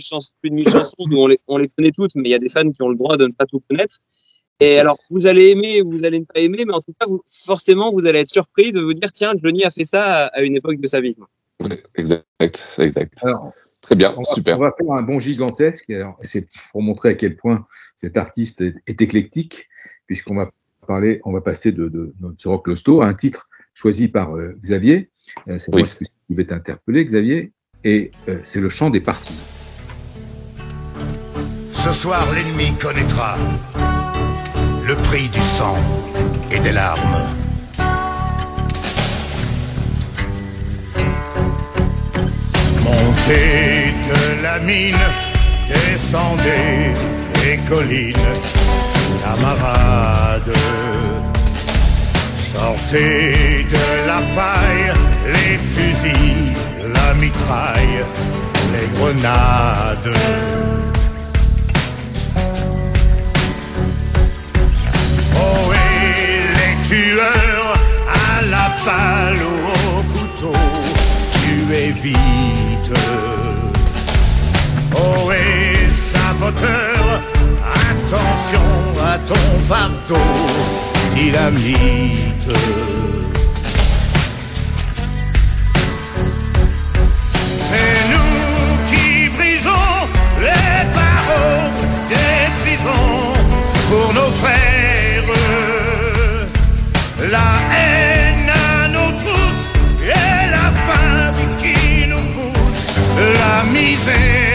[0.54, 2.70] 1000 chansons, nous on les, on les connaît toutes, mais il y a des fans
[2.70, 3.96] qui ont le droit de ne pas tout connaître.
[4.60, 7.06] Et alors, vous allez aimer ou vous allez ne pas aimer, mais en tout cas,
[7.06, 10.24] vous, forcément, vous allez être surpris de vous dire tiens, Johnny a fait ça à,
[10.28, 11.14] à une époque de sa vie.
[11.60, 12.26] Ouais, exact,
[12.78, 13.18] exact.
[13.22, 14.58] Alors, Très bien, on va, super.
[14.58, 15.92] on va faire un bon gigantesque.
[16.22, 17.64] C'est pour montrer à quel point
[17.94, 19.68] cet artiste est, est éclectique,
[20.06, 20.50] puisqu'on va
[20.88, 24.36] parler, on va passer de, de, de ce rock losto à un titre choisi par
[24.36, 25.10] euh, Xavier.
[25.48, 25.82] Euh, c'est Oui.
[25.82, 25.88] moi
[26.28, 27.52] qui vais t'interpeller, Xavier.
[27.84, 29.38] Et euh, c'est le chant des parties.
[31.72, 33.36] Ce soir, l'ennemi connaîtra
[34.86, 35.76] le prix du sang
[36.52, 37.18] et des larmes.
[42.84, 45.06] Montez de la mine,
[45.68, 46.94] descendez
[47.42, 48.32] les collines,
[49.24, 50.56] camarades.
[52.54, 54.92] Sortez de la paille
[55.26, 56.52] les fusils,
[56.94, 58.04] la mitraille,
[58.72, 60.85] les grenades.
[68.86, 70.52] Balle au couteau,
[71.42, 72.92] tuez vite.
[74.94, 77.20] Oh et saboteur,
[77.90, 78.68] attention
[79.12, 80.28] à ton fardeau,
[81.14, 82.50] dynamite.
[87.68, 88.34] C'est nous
[88.88, 89.96] qui brisons
[90.40, 91.70] les barreaux
[92.08, 93.34] des prisons
[93.88, 94.65] pour nos frères.
[103.16, 104.45] La misère.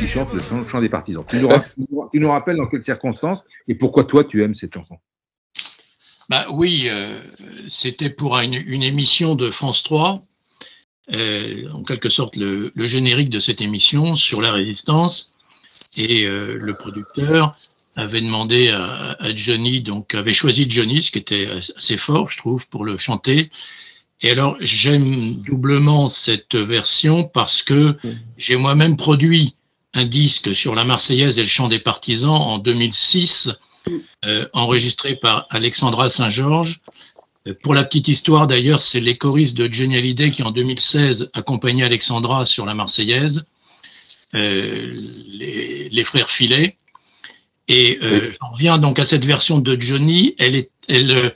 [0.00, 1.24] Qui chante le chant, des partisans.
[1.28, 1.64] Tu nous, ra-
[2.12, 4.98] tu nous rappelles dans quelles circonstances et pourquoi toi tu aimes cette chanson?
[6.28, 7.20] Bah oui, euh,
[7.68, 10.22] c'était pour une, une émission de France 3,
[11.12, 15.34] euh, en quelque sorte le, le générique de cette émission sur la résistance.
[15.96, 17.52] Et euh, le producteur
[17.96, 22.38] avait demandé à, à Johnny, donc avait choisi Johnny, ce qui était assez fort, je
[22.38, 23.50] trouve, pour le chanter.
[24.22, 27.96] Et alors, j'aime doublement cette version parce que
[28.38, 29.56] j'ai moi-même produit
[29.94, 33.50] un disque sur la Marseillaise et le chant des partisans en 2006,
[34.24, 36.80] euh, enregistré par Alexandra Saint-Georges.
[37.46, 41.30] Euh, Pour la petite histoire, d'ailleurs, c'est les choristes de Johnny Hallyday qui, en 2016,
[41.34, 43.44] accompagnaient Alexandra sur la Marseillaise,
[44.34, 46.76] euh, les, les frères Filet.
[47.66, 50.34] Et euh, j'en reviens donc à cette version de Johnny.
[50.38, 51.34] Elle est, elle,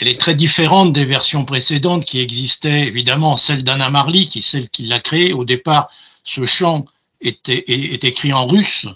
[0.00, 4.42] elle est très différente des versions précédentes qui existaient, évidemment, celle d'Anna Marley, qui est
[4.42, 5.32] celle qui l'a créée.
[5.32, 5.90] Au départ,
[6.24, 6.86] ce chant
[7.20, 8.86] est, est écrit en russe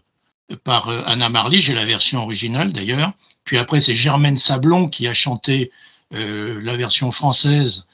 [0.64, 3.12] par euh, Anna Marley, j'ai la version originale d'ailleurs.
[3.44, 5.70] Puis après, c'est Germaine Sablon qui a chanté
[6.14, 7.86] euh, la version française,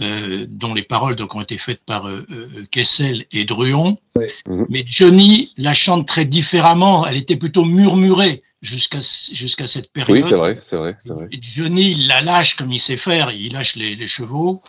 [0.00, 2.26] euh, dont les paroles donc, ont été faites par euh,
[2.70, 3.98] Kessel et Druon.
[4.68, 7.06] Mais Johnny la chante très différemment.
[7.06, 8.98] Elle était plutôt murmurée jusqu'à
[9.32, 10.16] jusqu'à cette période.
[10.16, 11.28] Oui, c'est vrai, c'est vrai, c'est vrai.
[11.32, 14.62] Et Johnny, il la lâche comme il sait faire, il lâche les, les chevaux.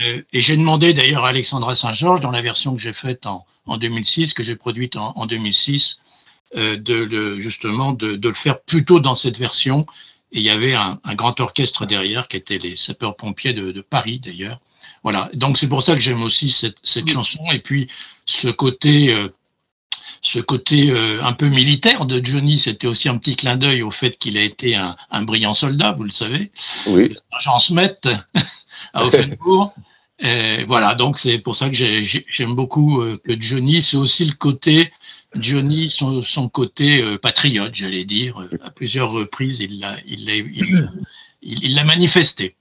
[0.00, 3.76] Et j'ai demandé d'ailleurs à Alexandra Saint-Georges, dans la version que j'ai faite en, en
[3.78, 6.00] 2006, que j'ai produite en, en 2006,
[6.56, 9.86] euh, de le, justement de, de le faire plutôt dans cette version.
[10.32, 13.80] Et il y avait un, un grand orchestre derrière qui était les sapeurs-pompiers de, de
[13.80, 14.60] Paris d'ailleurs.
[15.02, 17.40] Voilà, donc c'est pour ça que j'aime aussi cette, cette chanson.
[17.52, 17.88] Et puis
[18.26, 19.28] ce côté, euh,
[20.22, 23.90] ce côté euh, un peu militaire de Johnny, c'était aussi un petit clin d'œil au
[23.90, 26.50] fait qu'il a été un, un brillant soldat, vous le savez.
[26.86, 27.14] Oui.
[27.40, 27.98] Jean Smet
[28.92, 29.74] à Offenbourg.
[30.18, 33.98] Et voilà, donc c'est pour ça que j'ai- j'ai- j'aime beaucoup euh, que Johnny, c'est
[33.98, 34.90] aussi le côté,
[35.34, 40.24] Johnny, son, son côté euh, patriote, j'allais dire, euh, à plusieurs reprises, il l'a il
[40.24, 40.90] l'a- il-
[41.42, 42.56] il- il l'a manifesté.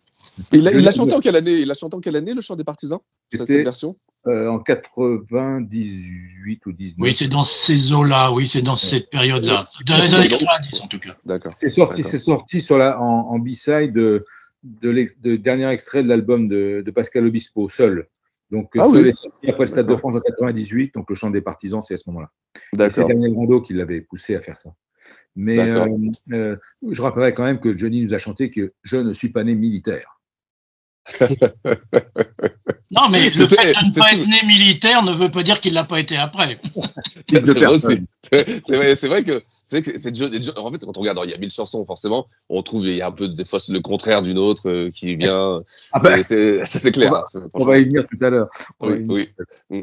[0.52, 1.60] Il l'a chanté en quelle année?
[1.60, 3.00] Il l'a chanté en quelle année, le chant des partisans?
[3.32, 3.96] Cette, version?
[4.28, 6.96] euh, en 98 ou 19.
[7.00, 9.68] Oui, c'est dans ces eaux-là, oui, c'est dans cette période-là.
[9.86, 11.15] Dans les années 90, en tout cas.
[11.26, 11.54] D'accord.
[11.58, 14.26] C'est sorti, c'est sorti sur la, en, en B-side de,
[14.65, 18.08] de, l'ex- de dernier extrait de l'album de, de Pascal Obispo, Seul.
[18.51, 19.10] Donc, Ah Seul oui.
[19.10, 19.95] est sorti après le Stade de.
[19.95, 22.32] France en 98, donc le chant des partisans, c'est à ce moment-là.
[22.89, 23.08] C'est.
[23.08, 24.73] Daniel Rondeau qui l'avait poussé à faire ça.
[25.36, 25.86] Mais euh,
[26.32, 26.56] euh,
[26.89, 29.54] je rappellerai quand même que Johnny nous a chanté que je ne suis pas né
[29.54, 30.14] militaire.
[32.91, 35.74] Non, mais le fait de ne pas être né militaire ne veut pas dire qu'il
[35.74, 36.60] l'a pas été après.
[37.30, 37.41] C'est
[38.78, 42.28] vrai vrai, que c'est en fait quand on regarde il y a mille chansons forcément
[42.50, 45.15] on trouve il y a un peu des fois le contraire d'une autre euh, qui
[45.15, 45.62] vient.
[45.91, 47.12] Ah bah, ça c'est clair.
[47.12, 48.48] on va- hein, On y venir tout à l'heure.
[48.80, 49.30] Oui, oui.
[49.70, 49.82] Mm.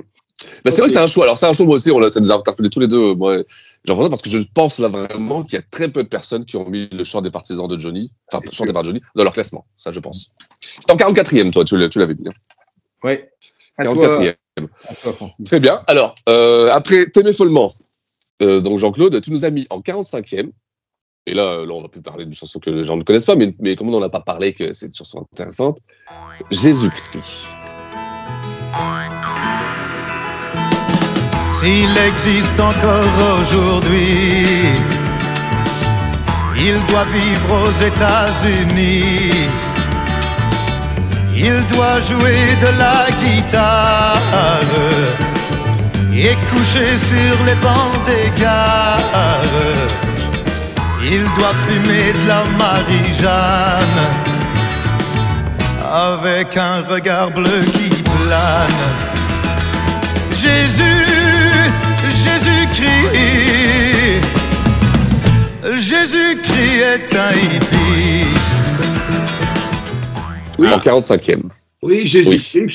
[0.64, 1.24] Bah, c'est vrai que c'est un choix.
[1.24, 3.42] Alors c'est un choix moi aussi on ça nous a interpellé tous les deux moi
[3.84, 6.44] j'en reviens parce que je pense là vraiment qu'il y a très peu de personnes
[6.44, 9.34] qui ont mis le chant des partisans de Johnny enfin chanté par Johnny dans leur
[9.34, 9.66] classement.
[9.76, 10.30] Ça je pense
[10.80, 12.32] c'est en 44e toi tu l'avais dit hein.
[13.00, 13.16] Toi,
[13.78, 15.44] 44e à toi, Francis.
[15.46, 15.82] Très bien.
[15.86, 17.72] Alors, euh, après T'aimer follement,
[18.42, 20.50] euh, donc Jean-Claude, tu nous as mis en 45e.
[21.26, 23.26] Et là, euh, là, on va plus parler d'une chanson que les gens ne connaissent
[23.26, 25.78] pas, mais, mais comme on n'en a pas parlé, que c'est une chanson intéressante.
[26.50, 27.46] Jésus-Christ.
[31.50, 34.56] S'il existe encore aujourd'hui,
[36.56, 39.71] il doit vivre aux États-Unis.
[41.34, 44.20] Il doit jouer de la guitare
[46.14, 49.42] et coucher sur les bancs des gares.
[51.02, 53.98] Il doit fumer de la Marie-Jeanne
[55.92, 58.70] avec un regard bleu qui plane.
[60.30, 61.06] Jésus,
[62.24, 63.12] Jésus-Christ,
[65.76, 68.61] Jésus-Christ est un hippie.
[70.66, 71.42] En 45e.
[71.82, 72.68] Oui, Jésus-Christ,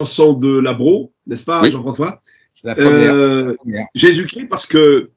[0.00, 1.70] chanson de Labro, n'est-ce pas, Oui.
[1.70, 2.20] Jean-François?
[2.62, 3.14] La première.
[3.14, 3.54] Euh,
[3.94, 5.10] Jésus-Christ, parce que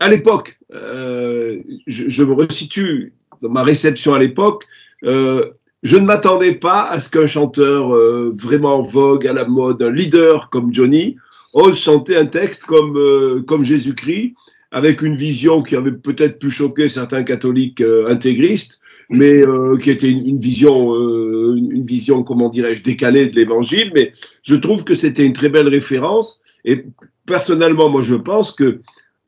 [0.00, 4.64] à l'époque, euh, je, je me resitue dans ma réception à l'époque,
[5.04, 5.50] euh,
[5.82, 9.80] je ne m'attendais pas à ce qu'un chanteur euh, vraiment en vogue, à la mode,
[9.82, 11.16] un leader comme Johnny,
[11.52, 14.34] ose chanter un texte comme, euh, comme Jésus-Christ,
[14.72, 18.79] avec une vision qui avait peut-être pu choquer certains catholiques euh, intégristes,
[19.10, 23.90] mais euh, qui était une, vision, euh, une vision, comment dirais-je, décalée de l'Évangile.
[23.94, 26.40] Mais je trouve que c'était une très belle référence.
[26.64, 26.84] Et
[27.26, 28.80] personnellement, moi, je pense que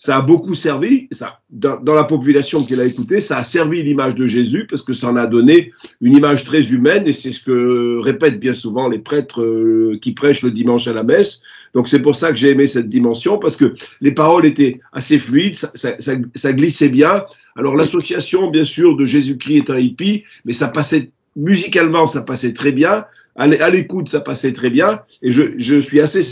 [0.04, 4.16] ça a beaucoup servi, ça, dans, la population qui l'a écouté, ça a servi l'image
[4.16, 7.38] de Jésus parce que ça en a donné une image très humaine et c'est ce
[7.38, 11.40] que répètent bien souvent les prêtres euh, qui prêchent le dimanche à la messe.
[11.72, 15.20] Donc c'est pour ça que j'ai aimé cette dimension parce que les paroles étaient assez
[15.20, 17.22] fluides, ça, ça- glissait bien.
[17.54, 22.54] Alors l'association, bien sûr, de Jésus-Christ est un hippie, mais ça passait musicalement, ça passait
[22.54, 23.04] très bien.
[23.36, 25.02] À l'écoute, ça passait très bien.
[25.22, 26.24] Et je, je suis assez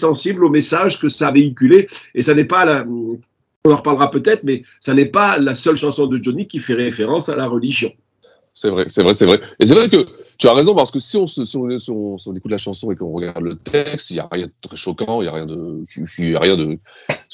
[0.00, 1.88] sensible au message que ça a véhiculé.
[2.14, 3.18] Et ça n'est pas la, on
[3.70, 7.28] en reparlera peut-être, mais ça n'est pas la seule chanson de Johnny qui fait référence
[7.28, 7.92] à la religion.
[8.58, 9.38] C'est vrai, c'est vrai, c'est vrai.
[9.60, 10.06] Et c'est vrai que
[10.38, 12.50] tu as raison parce que si on, se, si on, si on- si on écoute
[12.50, 15.24] la chanson et qu'on regarde le texte, il n'y a rien de très choquant, il
[15.24, 15.84] n'y a rien de.
[16.18, 16.64] Il y a rien de.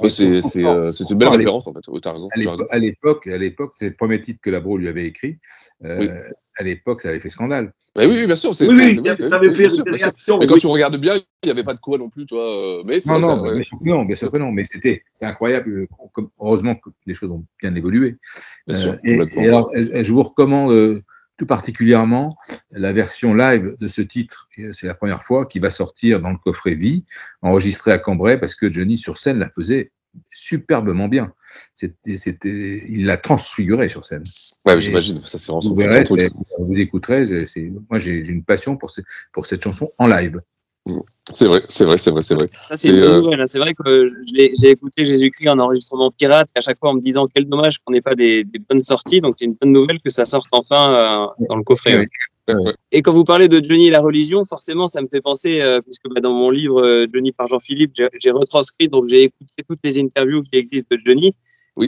[0.01, 1.81] Ouais, C'est c'est, euh, c'est une belle référence en fait.
[1.87, 2.29] Oui, tu as raison.
[2.71, 5.37] À l'époque, à l'époque, c'est le premier titre que Labro lui avait écrit.
[5.85, 6.09] Euh, Oui.
[6.59, 7.73] À l'époque, ça avait fait scandale.
[7.97, 8.55] Mais oui, oui, bien sûr.
[8.55, 10.61] c'est- Oui, ça avait fait des réactions, Mais quand oui.
[10.61, 12.45] tu regardes bien, il n'y avait pas de quoi non plus, tu vois.
[12.45, 15.03] euh, Mais c'est Non, non, bien sûr que non, bien sûr que non, mais c'était,
[15.15, 15.71] c'est incroyable.
[15.71, 18.17] euh, heureusement que les choses ont bien évolué.
[18.67, 19.19] Bien sûr, et,
[19.49, 21.03] alors, je vous recommande
[21.39, 22.37] tout particulièrement
[22.71, 24.47] la version live de ce titre.
[24.73, 27.03] C'est la première fois qui va sortir dans le coffret Vie,
[27.41, 29.91] enregistré à Cambrai, parce que Johnny sur scène la faisait
[30.31, 31.33] superbement bien.
[31.75, 34.25] C'était, c'était, il l'a transfiguré sur scène.
[34.67, 35.23] Ouais, j'imagine.
[35.27, 37.47] Ça, c'est vraiment Vous verrez, c'est- vous écouterez.
[37.47, 39.01] c'est- moi, j'ai, j'ai une passion pour, ce-
[39.33, 40.41] pour cette chanson en live.
[41.33, 42.47] C'est vrai, c'est vrai, c'est vrai, c'est vrai.
[42.69, 43.41] Ça, c'est une euh, nouvelle.
[43.41, 43.47] hein.
[43.47, 47.01] C'est vrai que j'ai écouté Jésus-Christ en enregistrement pirate, et à chaque fois en me
[47.01, 49.21] disant quel dommage qu'on n'ait pas des, des bonnes sorties.
[49.21, 51.97] Donc, c'est une bonne nouvelle que ça sorte enfin euh, dans le coffret.
[52.49, 52.75] ouais.
[52.91, 55.81] Et quand vous parlez de Johnny et la religion, forcément, ça me fait penser, euh,
[55.81, 60.01] puisque bah, dans mon livre Johnny par Jean-Philippe, j'ai retranscrit, donc j'ai écouté toutes les
[60.01, 61.33] interviews qui existent de Johnny.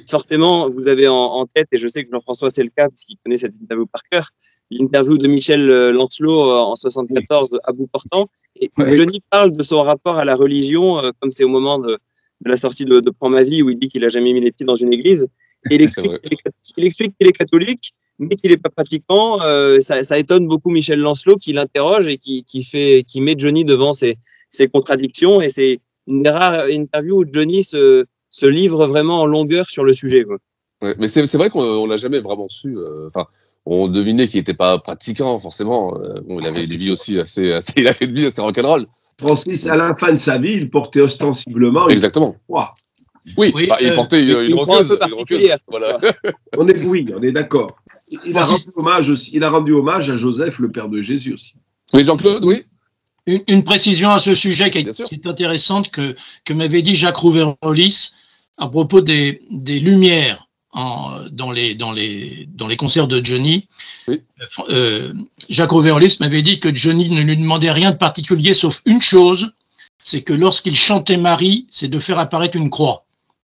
[0.09, 3.17] Forcément, vous avez en, en tête, et je sais que Jean-François, c'est le cas, puisqu'il
[3.23, 4.31] connaît cette interview par cœur,
[4.71, 8.29] l'interview de Michel euh, Lancelot euh, en 74 à bout portant.
[8.57, 8.97] Et Oui.
[8.97, 11.99] Johnny parle de son rapport à la religion, euh, comme c'est au moment de,
[12.41, 14.41] de la sortie de, de Prends ma vie, où il dit qu'il a jamais mis
[14.41, 15.29] les pieds dans une église.
[15.71, 15.83] Et il
[16.85, 19.41] explique qu'il est, catholique, mais qu'il n'est pas pratiquant.
[19.43, 23.35] Euh, ça, ça étonne beaucoup Michel Lancelot qui l'interroge et qui, qui, fait, qui met
[23.37, 24.19] Johnny devant ses,
[24.51, 25.41] ses contradictions.
[25.41, 29.85] Et c'est une des rares interviews où Johnny se, se livre vraiment en longueur sur
[29.85, 30.25] le sujet.
[30.25, 30.39] quoi.
[30.83, 32.77] Ouais, mais c'est vrai qu'on on l'a jamais vraiment su.
[32.77, 33.27] euh, Enfin,
[33.65, 35.97] on devinait qu'il n'était pas pratiquant, forcément.
[36.01, 38.87] euh, bon, il avait une vie aussi assez, assez, il avait une vie assez rock'n'roll.
[39.21, 41.87] Francis, à la fin de sa vie, il portait ostensiblement.
[41.87, 42.35] une Exactement.
[42.49, 42.75] croix.
[43.39, 45.99] Oui, Oui, bah, il euh, portait une, une une un peu une roqueuse, particulière, Voilà.
[46.59, 47.77] On est, oui, on est d'accord.
[48.27, 51.33] Il a, rendu hommage aussi- il a rendu hommage à Joseph, le père de Jésus
[51.35, 51.55] aussi.
[51.93, 52.65] Oui, Jean-Claude, oui.
[53.27, 56.97] Une, une précision à ce sujet qui est, qui est intéressante que, que m'avait dit
[56.97, 58.11] Jacques Rouverolis
[58.59, 63.69] à propos des, des lumières en, dans, les, dans, les, dans les concerts de Johnny.
[64.69, 65.13] Euh,
[65.49, 69.53] Jacques Rouverolis m'avait dit que Johnny ne lui demandait rien de particulier sauf une chose,
[70.03, 73.05] c'est que lorsqu'il chantait Marie, c'est de faire apparaître une croix.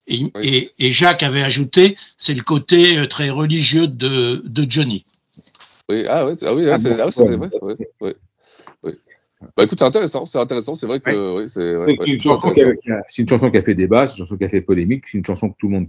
[0.07, 5.03] Et, et- et Jacques avait ajouté, c'est le côté euh, très religieux de, de Johnny.
[5.89, 7.49] Oui, ah, ah oui, Ah, ah, c'est vrai.
[7.61, 8.15] ouais,
[8.83, 8.95] ouais.
[9.57, 12.61] Bah écoute, c'est intéressant, c'est intéressant, c'est vrai que oui, c'est ouais, une, chanson qui
[12.61, 14.49] a, qui a- c'est une chanson qui a fait débat, c'est une chanson qui a
[14.49, 15.87] fait polémique, c'est une chanson que tout le monde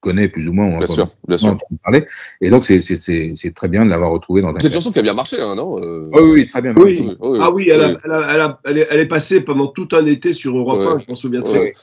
[0.00, 0.66] connaît plus ou moins.
[0.66, 1.58] On Bien sûr, bien on sûr.
[1.84, 2.04] parler.
[2.40, 4.58] Et donc, c'est- c'est c'est- c'est très bien de l'avoir retrouvée dans un.
[4.58, 6.74] C'est une chanson qui a bien marché, hein, non euh, Oui, oui, très bien.
[6.76, 7.16] Oui.
[7.40, 9.88] Ah oui, elle, a- elle, a- elle, a- elle est, elle est passée pendant tout
[9.92, 10.86] un été sur Europe Ouais.
[10.86, 11.74] 1, je m'en souviens très Ouais.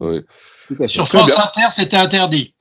[0.00, 0.08] bien.
[0.08, 0.88] Ouais.
[0.88, 1.32] Sur France.
[1.36, 2.54] Inter, c'était interdit.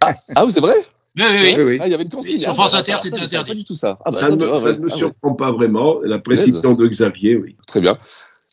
[0.00, 0.74] Ah oui, c'est vrai?
[1.16, 1.78] Oui, oui, oui.
[1.80, 2.40] Ah, il y avait une consigne.
[2.40, 2.44] Hein.
[2.44, 3.50] Sur France ah, Inter, c'était interdit.
[3.50, 3.98] Pas du tout ça.
[4.04, 6.00] Ah, bah, ça, ne, me surprend pas vraiment.
[6.02, 7.56] La précision de Xavier, oui.
[7.66, 7.98] Très bien.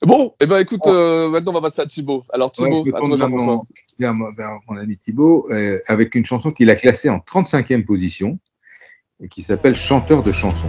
[0.04, 2.24] Bon, eh ben, écoute, euh, maintenant on va passer à Thibaut.
[2.32, 3.66] Alors Thibaut, ouais, à toi
[3.98, 8.38] Vers ben, mon ami Thibaut, euh, avec une chanson qu'il a classée en 35e position
[9.20, 10.68] et qui s'appelle Chanteur de chansons.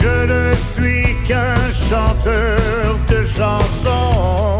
[0.00, 4.55] Je ne suis qu'un chanteur de chansons.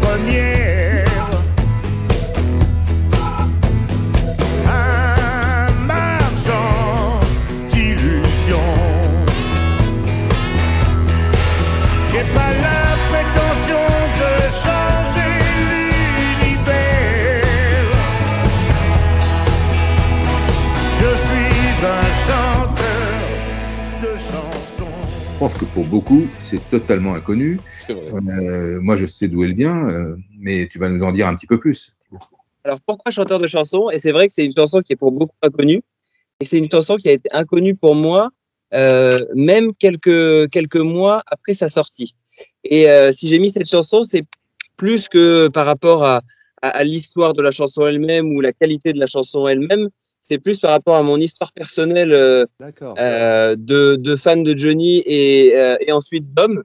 [0.00, 1.04] Premières.
[4.66, 7.20] Un marchand
[7.70, 8.74] d'illusions.
[12.12, 13.86] J'ai pas la prétention
[14.20, 14.30] de
[14.62, 15.32] changer
[16.40, 16.72] l'univers.
[21.00, 23.20] Je suis un chanteur
[24.02, 24.67] de chansons.
[25.38, 27.60] Je pense que pour beaucoup, c'est totalement inconnu.
[27.88, 31.36] Euh, moi, je sais d'où elle vient, euh, mais tu vas nous en dire un
[31.36, 31.94] petit peu plus.
[32.64, 33.88] Alors pourquoi chanteur de chansons?
[33.90, 35.80] Et c'est vrai que c'est une chanson qui est pour beaucoup inconnue.
[36.40, 38.30] Et c'est une chanson qui a été inconnue pour moi,
[38.74, 42.16] euh, même quelques, quelques mois après sa sortie.
[42.64, 44.24] Et euh, si j'ai mis cette chanson, c'est
[44.76, 46.22] plus que par rapport à,
[46.62, 49.88] à, à l'histoire de la chanson elle-même ou la qualité de la chanson elle-même.
[50.28, 52.44] C'est plus par rapport à mon histoire personnelle euh,
[52.98, 56.64] euh, de, de fan de Johnny et, euh, et ensuite d'homme.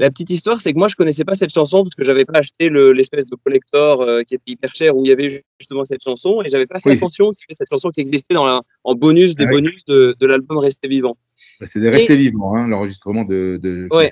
[0.00, 2.38] La petite histoire, c'est que moi, je connaissais pas cette chanson parce que j'avais pas
[2.38, 6.04] acheté le- l'espèce de collector qui était hyper cher où il y avait justement cette
[6.04, 6.96] chanson et j'avais pas fait Oui.
[6.96, 9.54] attention qu'il y avait cette chanson qui existait dans la- en bonus des Ah oui.
[9.60, 11.16] bonus de, de l'album Rester vivant.
[11.58, 14.08] Bah, C'est des restés vivants, hein, l'enregistrement de, de Ouais.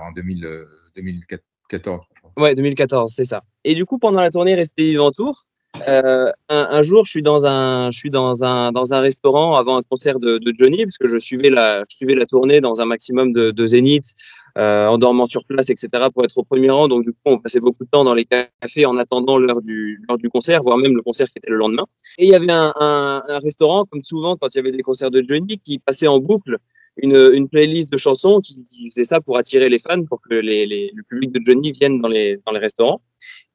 [0.00, 0.64] En 2000, euh,
[0.96, 2.00] 2014.
[2.14, 2.32] je crois.
[2.42, 3.42] Ouais, 2014, c'est ça.
[3.64, 5.44] Et du coup, pendant la tournée Rester vivant tour,
[5.86, 9.76] euh, un, jour, je suis dans un, je suis dans un, dans un restaurant avant
[9.76, 12.84] un concert de, Johnny, parce que je suivais la, je suivais la tournée dans un
[12.84, 14.14] maximum de, de zénith,
[14.56, 16.88] euh, en dormant sur place, etc., pour être au premier rang.
[16.88, 20.02] Donc, du coup, on passait beaucoup de temps dans les cafés en attendant l'heure du,
[20.08, 21.84] l'heure du concert, voire même le concert qui était le lendemain.
[22.18, 25.22] Et il y avait un, restaurant, comme souvent quand il y avait des concerts de
[25.26, 26.58] Johnny, qui passait en boucle
[26.96, 31.32] une, playlist de chansons qui, faisait ça pour attirer les fans, pour que le public
[31.32, 33.00] de Johnny vienne dans les, dans les restaurants.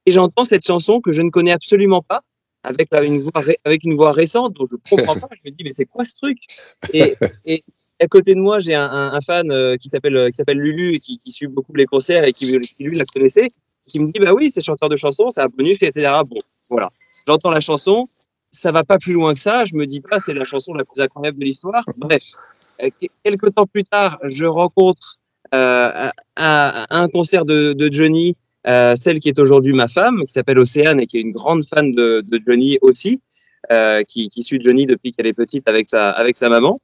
[0.06, 2.22] Et j'entends cette chanson que je ne connais absolument pas,
[2.64, 5.28] avec, une, voix ré- avec une voix récente, dont je ne comprends pas.
[5.32, 6.38] Je me dis, mais c'est quoi ce truc?
[6.92, 7.64] Et, et
[8.02, 10.58] à côté de moi, j'ai un, un, un fan euh, qui s'appelle euh, qui s'appelle
[10.60, 13.48] Lulu et qui, qui suit beaucoup les concerts et qui, qui, lui la connaissait,
[13.88, 16.12] qui me dit, bah oui, c'est chanteur de chansons, c'est un bonus, etc.
[16.26, 16.38] Bon,
[16.70, 16.90] voilà.
[17.28, 18.08] J'entends la chanson,
[18.52, 19.66] ça va pas plus loin que ça.
[19.66, 21.84] Je me dis pas, c'est la chanson la plus incroyable de l'histoire.
[21.98, 22.24] Bref,
[22.82, 25.18] euh, que- quelques temps plus tard, je rencontre
[25.54, 28.36] euh, un concert de, de Johnny,
[28.68, 31.66] euh, celle qui est aujourd'hui ma femme, qui s'appelle Océane et qui est une grande
[31.68, 33.20] fan de, de Johnny aussi,
[33.72, 36.80] euh, qui, qui suit Johnny depuis qu'elle est petite avec sa, avec sa maman.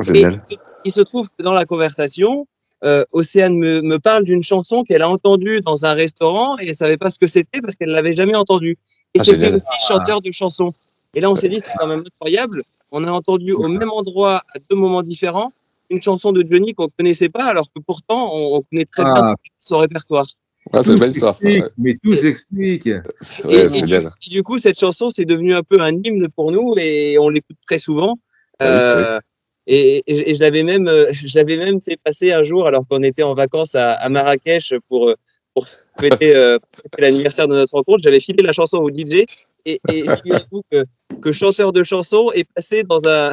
[0.00, 0.42] Et Génial.
[0.84, 2.46] il se trouve que dans la conversation,
[2.84, 6.74] euh, Océane me, me parle d'une chanson qu'elle a entendue dans un restaurant et elle
[6.74, 8.76] savait pas ce que c'était parce qu'elle l'avait jamais entendue.
[9.14, 10.72] Et Ah, c'était aussi chanteur de chansons.
[11.14, 12.60] Et là, on s'est dit, c'est quand même incroyable.
[12.90, 15.52] On a entendu au même endroit, à deux moments différents,
[15.90, 19.14] une chanson de Johnny qu'on connaissait pas, alors que pourtant, on, on connaît très bien
[19.16, 19.34] Ah.
[19.58, 20.26] son répertoire.
[20.72, 21.68] Ah, c'est une belle Explique, ouais.
[21.78, 22.86] Mais tout s'explique.
[22.86, 23.00] Et,
[23.44, 26.74] Ouais, et c'est du, coup, cette chanson, c'est devenu un peu un hymne pour nous
[26.78, 28.18] et on l'écoute très souvent.
[28.58, 29.20] Ah oui, Euh,
[29.66, 32.66] et, et je- et je l'avais même, euh, je l'avais même fait passer un jour
[32.66, 35.14] alors qu'on était en vacances à, à Marrakech pour, euh,
[35.54, 35.66] pour
[36.00, 36.58] fêter, euh,
[36.98, 38.00] l'anniversaire de notre rencontre.
[38.02, 39.24] J'avais filé la chanson au DJ
[39.66, 40.84] et, et avoue que,
[41.20, 43.30] que chanteur de chansons est passé dans un,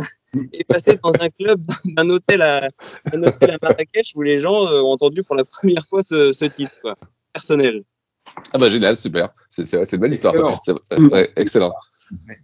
[0.53, 2.67] est passé dans un club d'un hôtel à,
[3.11, 6.45] un hôtel à Marrakech où les gens ont entendu pour la première fois ce, ce
[6.45, 6.95] titre, quoi,
[7.39, 7.83] personnel.
[8.53, 9.29] Ah bah génial, super.
[9.49, 10.33] C'est c'est- c'est une belle histoire.
[10.35, 10.59] Excellent.
[10.65, 10.73] ça.
[10.83, 11.73] C'est- ouais, excellent.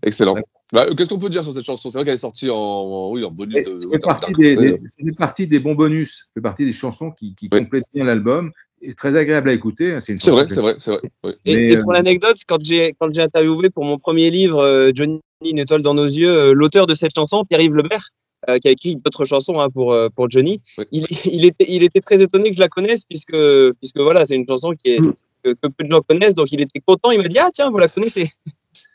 [0.03, 0.36] Excellent.
[0.71, 1.89] Bah, Qu'est-ce qu'on peut dire sur cette chanson?
[1.89, 3.55] C'est vrai qu'elle est sortie en, en- oui, en bonus.
[3.63, 6.41] de- Ça fait partie des, ouais, des- ça fait partie des bons bonus, ça fait
[6.41, 7.60] partie des chansons qui, qui Oui.
[7.62, 8.51] complètent bien l'album.
[8.81, 9.93] Et très agréable à écouter.
[9.93, 11.01] hein, C'est une C'est vrai, chanson c'est vrai, c'est vrai.
[11.23, 11.31] oui.
[11.45, 14.60] Et, Mais, et pour euh, l'anecdote, quand j'ai quand j'ai interviewé pour mon premier livre
[14.60, 18.10] euh, Johnny une étoile dans nos yeux, euh, l'auteur de cette chanson, Pierre-Yves Lemaire,
[18.49, 20.86] euh, qui a écrit d'autres chansons hein, pour euh, pour Johnny, Oui.
[20.91, 23.36] il, il était il était très étonné que je la connaisse puisque
[23.79, 24.99] puisque voilà c'est une chanson qui est
[25.43, 27.12] que, que peu de gens connaissent, donc il était content.
[27.12, 28.31] Il m'a dit ah tiens vous la connaissez.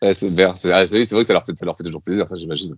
[0.02, 0.56] Ouais, c'est super.
[0.56, 2.34] C'est ah, c'est- c'est vrai que ça leur, fait, ça leur fait toujours plaisir, ça,
[2.38, 2.74] j'imagine.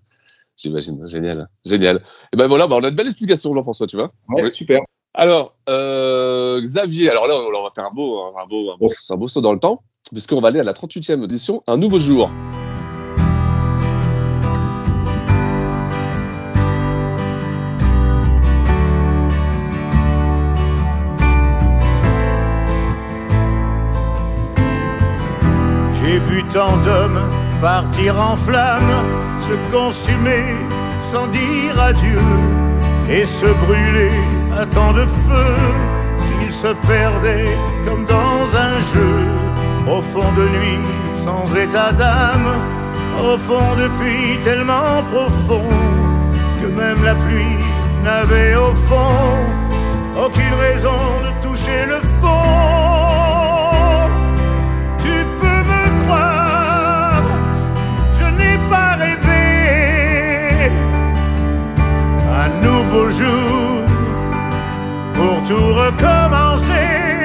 [0.56, 1.06] J'imagine.
[1.06, 1.48] Génial.
[1.64, 2.02] Génial.
[2.32, 4.12] Et ben voilà, bah, on a une belle explication, Jean-François, tu vois.
[4.28, 4.52] Ouais, Oui.
[4.52, 4.80] super.
[5.14, 8.90] Alors, euh, Xavier, alors là, on, on va faire un beau, un beau, un beau,
[9.10, 12.00] un beau saut dans le temps, puisqu'on va aller à la 38e édition, Un nouveau
[12.00, 12.28] jour.
[26.52, 27.20] Tant d'hommes
[27.60, 29.04] partir en flammes,
[29.40, 30.56] se consumer
[31.00, 32.20] sans dire adieu,
[33.08, 34.12] et se brûler
[34.58, 35.54] à tant de feu
[36.38, 39.14] qu'ils se perdaient comme dans un jeu,
[39.88, 40.84] au fond de nuit
[41.24, 42.52] sans état d'âme,
[43.24, 45.68] au fond de puits tellement profond
[46.60, 47.64] que même la pluie
[48.04, 49.36] n'avait au fond
[50.16, 52.81] aucune raison de toucher le fond.
[62.92, 63.84] Nouveau jour
[65.14, 67.24] pour tout recommencer,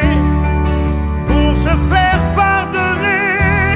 [1.25, 3.75] pour se faire pardonner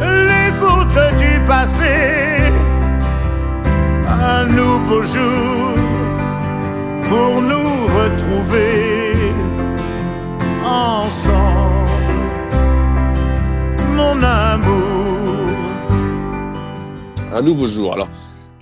[0.00, 2.52] les fautes du passé.
[4.08, 5.74] Un nouveau jour
[7.10, 9.32] pour nous retrouver
[10.64, 12.16] ensemble,
[13.96, 15.36] mon amour.
[17.34, 17.92] Un nouveau jour.
[17.92, 18.08] Alors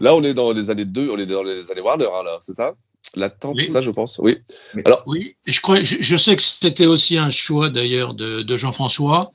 [0.01, 2.39] là, on est dans les années 2, on est dans les années Warner, hein, là,
[2.41, 2.75] c'est ça?
[3.15, 3.69] L'attente, Oui.
[3.69, 4.19] ça, je pense.
[4.23, 4.39] Oui.
[4.85, 8.57] Alors, Oui, je, crois, je, je sais que c'était aussi un choix d'ailleurs de, de
[8.57, 9.33] Jean-François.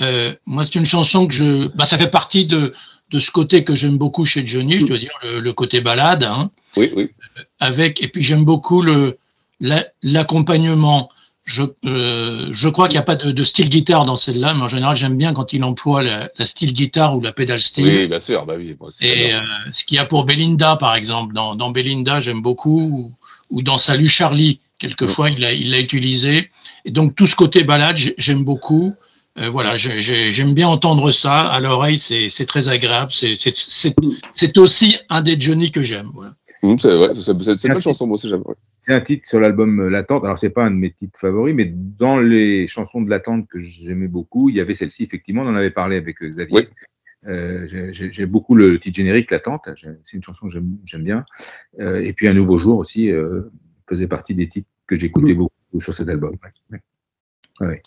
[0.00, 1.68] Euh, moi, c'est une chanson que je.
[1.76, 2.72] Bah, ça fait partie de,
[3.10, 6.24] de ce côté que j'aime beaucoup chez Johnny, je dois dire, le, le côté balade.
[6.24, 7.10] Hein, oui, oui.
[7.60, 11.10] avec, et puis j'aime beaucoup la- l'accompagnement.
[11.44, 14.62] Je, euh, je crois qu'il n'y a pas de, de style guitare dans celle-là, mais
[14.62, 17.84] en général, j'aime bien quand il emploie la, la style guitare ou la pédale style.
[17.84, 18.46] Oui, bien sûr.
[18.46, 19.06] Bah oui, moi aussi.
[19.06, 19.40] Et euh,
[19.72, 22.80] ce qu'il y a pour Belinda, par exemple, dans, dans Belinda, j'aime beaucoup,
[23.50, 26.48] ou, ou dans Salut Charlie, quelquefois, il l'a il l'a utilisé.
[26.84, 28.94] Et donc, tout ce côté balade, j'ai- j'aime beaucoup.
[29.38, 33.10] Euh, voilà, j'ai- j'aime bien entendre ça à l'oreille, c'est très agréable.
[33.12, 36.10] C'est aussi un des Johnny que j'aime.
[36.14, 36.34] Voilà.
[36.62, 38.42] C'est une belle chanson, moi aussi, j'aime.
[38.44, 38.54] ouais.
[38.80, 40.24] C'est un titre sur l'album euh, L'attente.
[40.24, 43.58] Alors, c'est pas un de mes titres favoris, mais dans les chansons de l'attente que
[43.58, 45.42] j'aimais beaucoup, il y avait celle-ci, effectivement.
[45.42, 46.54] On en avait parlé avec euh, Xavier.
[46.56, 46.68] Oui.
[47.28, 49.68] Euh, j'ai- beaucoup le titre générique, L'attente.
[49.76, 50.52] C'est une chanson que
[50.84, 51.24] j'aime bien.
[51.80, 53.42] Euh, et puis, Un nouveau jour aussi euh,
[53.88, 56.36] faisait partie des titres que j'écoutais beaucoup sur cet album.
[56.42, 56.78] Ouais.
[57.60, 57.68] Ouais.
[57.68, 57.82] Ouais.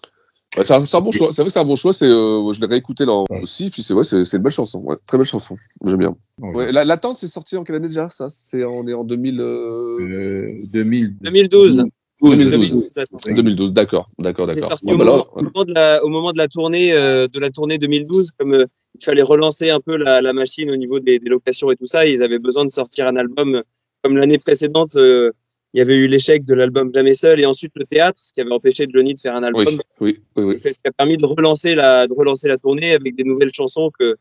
[0.58, 1.32] Ouais, c'est un, bon choix.
[1.32, 1.92] C'est vrai que c'est un bon choix.
[2.02, 3.70] Euh, je l'ai réécouté là aussi.
[3.70, 4.80] Puis c'est ouais, c'est une belle chanson.
[4.80, 5.58] Ouais, très belle chanson.
[5.86, 6.16] J'aime bien.
[6.56, 9.39] Ouais, L'attente, c'est sorti en quelle année déjà Ça, c'est on est en 2000.
[9.39, 11.84] euh, Euh, 2000, 2012.
[12.22, 12.89] 2012.
[13.36, 13.74] 2012.
[13.74, 14.70] D'accord, d'accord, C'est d'accord.
[14.70, 16.93] sorti Ouais, au, bah moment, là, au moment de la, au moment de la tournée
[16.93, 18.66] euh, de la tournée 2012, comme euh,
[18.99, 21.88] il fallait relancer un peu la, la machine au niveau des, des locations et tout
[21.88, 23.62] ça, ils avaient besoin de sortir un album euh,
[24.01, 24.95] comme l'année précédente.
[24.95, 25.32] euh,
[25.74, 28.39] il y avait eu l'échec de l'album Jamais seul et ensuite le théâtre, ce qui
[28.39, 29.66] avait empêché Johnny de faire un album.
[29.68, 30.56] oui, oui, oui, oui.
[30.58, 33.51] C'est ce qui a permis de relancer la, de relancer la tournée avec des nouvelles
[33.53, 34.16] chansons que,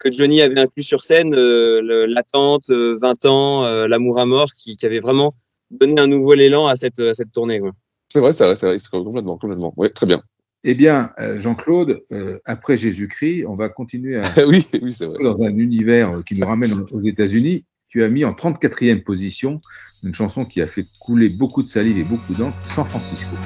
[0.00, 4.52] que Johnny avait inclus sur scène, euh, L'attente, euh, 20 ans, euh, L'amour à mort,
[4.54, 5.34] qui, qui avait vraiment
[5.70, 7.60] donné un nouvel élan à cette, à cette tournée.
[8.08, 8.78] C'est vrai, c'est vrai, c'est vrai.
[8.78, 9.72] c'est complètement, complètement.
[9.76, 10.20] Ouais, très bien.
[10.62, 15.24] Eh bien, euh, Jean-Claude, euh, après Jésus-Christ, on va continuer à oui, oui, vrai.
[15.24, 17.64] dans un univers euh, qui nous ramène aux États-Unis.
[17.88, 19.60] Tu as mis en 34e position
[20.02, 23.36] une chanson qui a fait couler beaucoup de salive et beaucoup d'encre, San Francisco.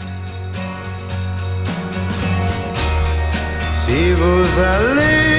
[3.86, 5.33] Si vous allez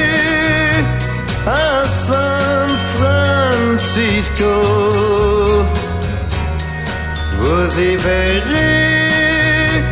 [7.39, 9.83] Vous y verrez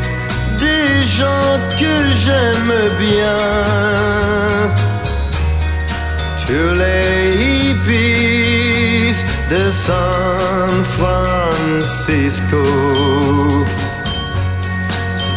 [0.59, 3.39] des gens que j'aime bien.
[6.45, 9.15] Tous les hippies
[9.49, 12.63] de San Francisco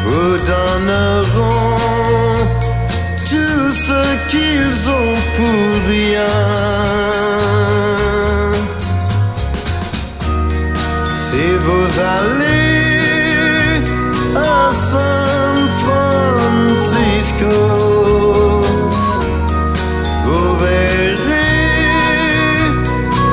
[0.06, 1.78] vous donneront
[3.30, 6.75] tout ce qu'ils ont pour rien.
[11.98, 13.82] Allez
[14.36, 17.54] à San Francisco,
[20.24, 21.40] vous verrez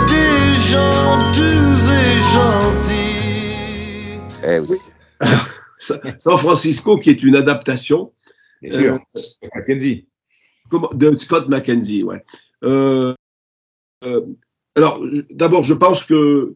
[0.07, 4.19] des gens doux et gentils.
[4.45, 4.77] Eh oui.
[5.77, 8.13] Sa- San Francisco, qui est une adaptation
[8.61, 8.99] Bien sûr, Euh,
[9.55, 10.07] Mackenzie.
[10.69, 12.03] comment- de Scott McKenzie.
[12.03, 12.23] Ouais.
[12.63, 13.13] Euh,
[14.05, 14.21] euh,
[14.77, 15.01] alors,
[15.31, 16.55] d'abord, je pense que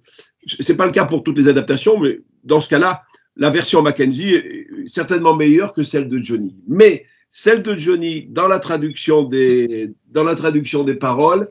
[0.60, 3.04] c'est pas le cas pour toutes les adaptations, mais dans ce cas-là,
[3.36, 6.56] la version Mackenzie est certainement meilleure que celle de Johnny.
[6.68, 11.50] Mais celle de Johnny, dans la traduction des, dans la traduction des paroles,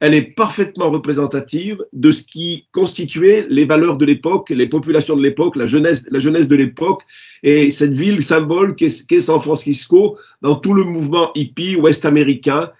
[0.00, 5.22] elle est parfaitement représentative de ce qui constituait les valeurs de l'époque, les populations de
[5.22, 7.04] l'époque, la jeunesse, la jeunesse de l'époque,
[7.44, 12.72] et cette ville symbole qu'est San Francisco dans tout le mouvement hippie ouest-américain.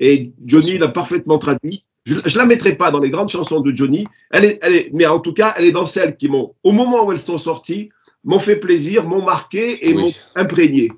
[0.00, 1.84] Et Johnny l'a parfaitement traduit.
[2.04, 4.90] Je ne la mettrai pas dans les grandes chansons de Johnny, elle est, elle est,
[4.92, 7.38] mais en tout cas, elle est dans celles qui m'ont, au moment où elles sont
[7.38, 7.90] sorties,
[8.24, 10.02] m'ont fait plaisir, m'ont marqué et Oui.
[10.02, 10.90] m'ont imprégné.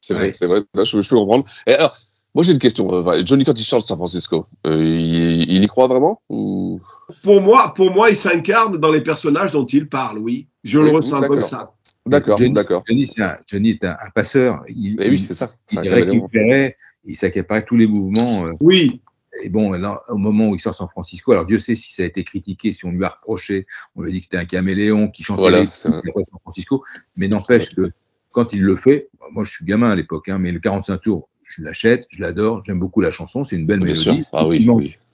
[0.00, 0.62] C'est vrai, c'est vrai.
[0.74, 1.44] Là, je, je peux comprendre.
[1.66, 1.96] Et alors,
[2.34, 2.92] moi, j'ai une question.
[2.92, 6.80] euh, Johnny, quand il chante San Francisco, euh, il, il y croit vraiment ou...
[7.22, 10.46] Pour moi, pour moi, il s'incarne dans les personnages dont il parle, oui.
[10.64, 11.72] Je Oui, le ressens comme ça.
[12.06, 12.82] D'accord, Johnny, d'accord.
[12.88, 14.62] Johnny, c'est un, Johnny est un, un passeur.
[14.68, 15.50] Il, Eh oui, il- c'est ça.
[15.72, 16.12] Il caméléon.
[16.14, 18.46] récupérait, il s'accaparait tous les mouvements.
[18.46, 19.00] euh, Oui.
[19.42, 22.02] Et bon, là, au moment où il sort San Francisco, alors Dieu sait si ça
[22.02, 23.66] a été critiqué, si on lui a reproché,
[23.96, 26.00] on lui a dit que c'était un caméléon qui chantait Voilà, les San
[26.40, 26.84] Francisco,
[27.16, 27.90] mais n'empêche que
[28.32, 31.28] quand il le fait, moi je suis gamin à l'époque, hein, mais le 45 tours,
[31.44, 34.18] je l'achète, je l'adore, j'aime beaucoup la chanson, c'est une belle Bien mélodie.
[34.18, 34.26] sûr.
[34.32, 34.66] Ah oui.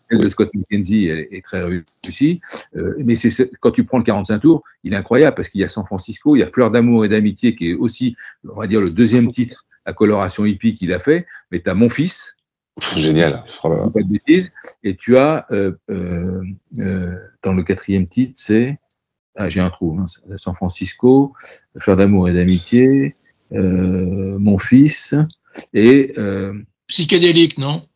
[0.08, 2.40] Celle de Scott McKenzie, elle est très réussie.
[2.76, 5.64] Euh, mais c'est quand tu prends le 45 tours, il est incroyable parce qu'il y
[5.64, 8.14] a San Francisco, il y a Fleur d'amour et d'amitié qui est aussi,
[8.48, 11.26] on va dire, le deuxième titre à coloration hippie qu'il a fait.
[11.50, 12.36] Mais tu as Mon fils,
[12.96, 13.44] Génial.
[13.62, 13.70] Pas
[14.02, 14.52] de bêtises,
[14.84, 16.42] et tu as euh, euh,
[16.78, 18.78] euh, dans le quatrième titre, c'est
[19.34, 20.06] ah, j'ai un trou, hein,
[20.36, 21.34] San Francisco,
[21.78, 23.16] Fleur d'amour et d'amitié,
[23.52, 25.14] euh, Mon fils
[25.74, 26.54] et euh,
[26.88, 27.86] Psychédélique, non?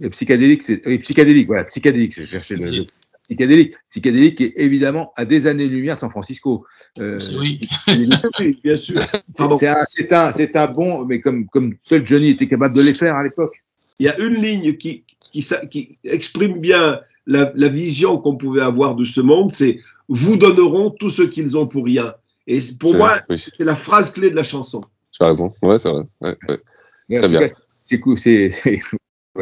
[0.00, 2.86] Et psychédélique, c'est oui, psychédélique, voilà, psychédélique, je cherchais le, le-
[3.28, 6.66] psychédélique, psychédélique qui est évidemment à des années-lumière de San Francisco.
[6.98, 7.68] Euh, Oui.
[8.38, 9.00] Oui, bien sûr.
[9.28, 12.82] c'est un, c'est un, c'est un bon, mais comme, comme seul Johnny était capable de
[12.82, 13.62] les faire à l'époque.
[13.98, 18.96] Il y a une ligne qui, qui, exprime bien la, la vision qu'on pouvait avoir
[18.96, 19.78] de ce monde, c'est
[20.08, 22.14] vous donneront tout ce qu'ils ont pour rien.
[22.46, 23.38] Et pour moi, oui.
[23.38, 24.82] c'est la phrase clé de la chanson.
[25.12, 25.52] Tu as raison.
[25.62, 26.02] Ouais, c'est vrai.
[26.20, 27.18] Ouais, ouais.
[27.18, 27.40] Très bien.
[27.40, 28.80] cas, c'est cool, c'est c'est-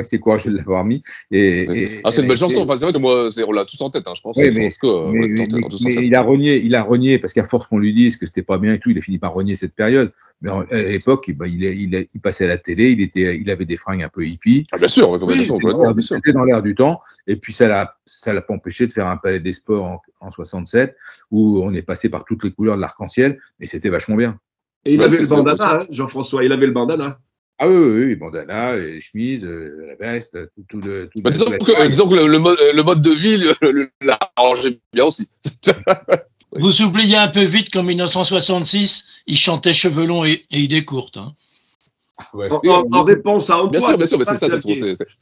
[0.02, 1.02] c'est courageux de l'avoir mis.
[1.30, 2.60] Et, et- Ah, c'est une belle chanson.
[2.62, 4.36] Enfin, c'est vrai que moi, c'est- on l'a tous en tête, hein, je pense.
[4.36, 5.52] Oui, mais, tête-
[6.02, 8.58] il a renié, il a renié parce qu'à force qu'on lui dise que c'était pas
[8.58, 10.12] bien et tout, il a fini par renier cette période.
[10.42, 13.76] Mais à l'époque, eh ben, il, passait à la télé, il était, il avait des
[13.76, 14.66] fringues un peu hippies.
[14.72, 16.16] Ah, bien sûr, Oui, bien sûr, c'était dans- bien sûr.
[16.16, 17.00] C'était dans l'air du temps.
[17.26, 20.00] Et puis ça l'a, ça l'a pas empêché de faire un palais des sports en,
[20.20, 20.96] en 67
[21.30, 24.38] où on est passé par toutes les couleurs de l'arc-en-ciel et c'était vachement bien.
[24.84, 27.18] Et il Ouais, avait le bandana, hein, Jean-François, il avait le bandana.
[27.62, 31.10] Ah oui, oui, oui, bandana, les chemises, euh, la veste, tout, tout le.
[31.14, 33.90] tout Bah, disons, que, disons que le, le mode, le mode de vie le- le-
[34.00, 35.28] l'a arrangé bien aussi.
[36.56, 41.18] Vous oubliez un peu vite qu'en 1966, il chantait cheveux longs et, et idées courtes.
[41.18, 41.34] hein.
[42.34, 42.48] Ouais.
[42.50, 43.70] En, en- en réponse à Antoine.
[43.72, 44.54] Bien sûr, bien sûr, mais c'est ça, c'est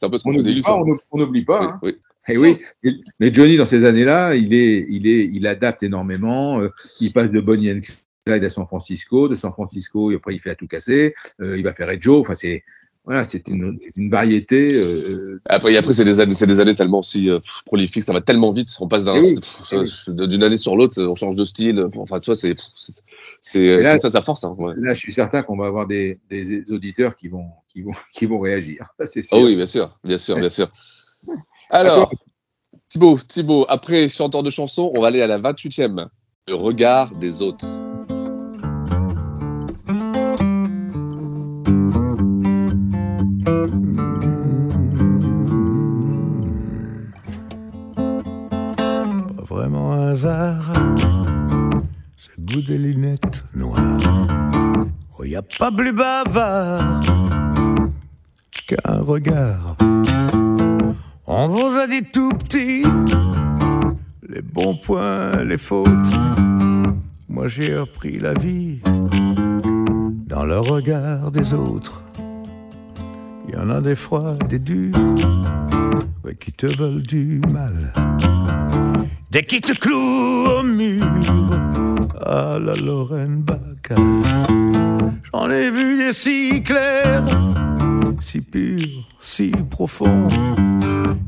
[0.05, 1.59] un peu ce On qu'on pas, on n'oublie- pas.
[1.61, 1.79] Oui, hein.
[1.83, 1.95] oui.
[2.31, 6.61] Eh oui, Et- mais Johnny, dans ces années-là, il, est, il, est, il adapte énormément.
[6.61, 6.69] euh,
[7.01, 7.79] il passe de Bonnie and
[8.25, 9.27] Clyde à San Francisco.
[9.27, 11.13] De San Francisco, et après, il fait à tout casser.
[11.41, 12.21] euh, il va faire Ed Joe.
[12.21, 12.63] Enfin, c'est
[13.09, 13.79] voilà, c'est une,
[14.11, 14.69] variété.
[14.75, 18.13] euh, Après, et après c'est des années, c'est des années tellement euh, pff, prolifiques, ça
[18.13, 19.35] va tellement vite, on passe Eh oui,
[20.11, 21.83] eh d'une année sur l'autre, on change de style.
[21.97, 22.53] Enfin, tu vois, c'est,
[23.41, 24.43] c'est, là, ça sa force.
[24.43, 24.75] Hein, ouais.
[24.77, 28.27] là, je suis certain qu'on va avoir des, des auditeurs qui vont, qui vont, qui
[28.27, 28.93] vont réagir.
[29.05, 29.23] Sûr.
[29.31, 30.69] Ah oui, bien sûr, bien sûr, bien sûr.
[31.71, 32.11] Alors,
[32.89, 36.07] Thibaut, Thibaut, après chanteur de chansons, on va aller à la 28e.
[36.47, 37.65] Le regard des autres.
[52.17, 54.27] Ce goût des lunettes noires.
[55.17, 57.01] Oh, y a pas plus bavard
[58.67, 59.77] qu'un regard.
[61.25, 62.83] On vous a dit tout petit
[64.27, 65.87] les bons points, les fautes.
[67.29, 68.81] Moi j'ai appris la vie
[70.27, 72.03] dans le regard des autres.
[73.47, 74.93] Il y en a des froids, des durs,
[76.39, 77.93] qui te veulent du mal.
[79.31, 81.05] Dès qu'ils te clouent au mur,
[82.25, 83.97] à la Lorraine Bacal.
[85.31, 87.27] J'en ai vu des si clairs,
[88.21, 90.27] si purs, si profonds,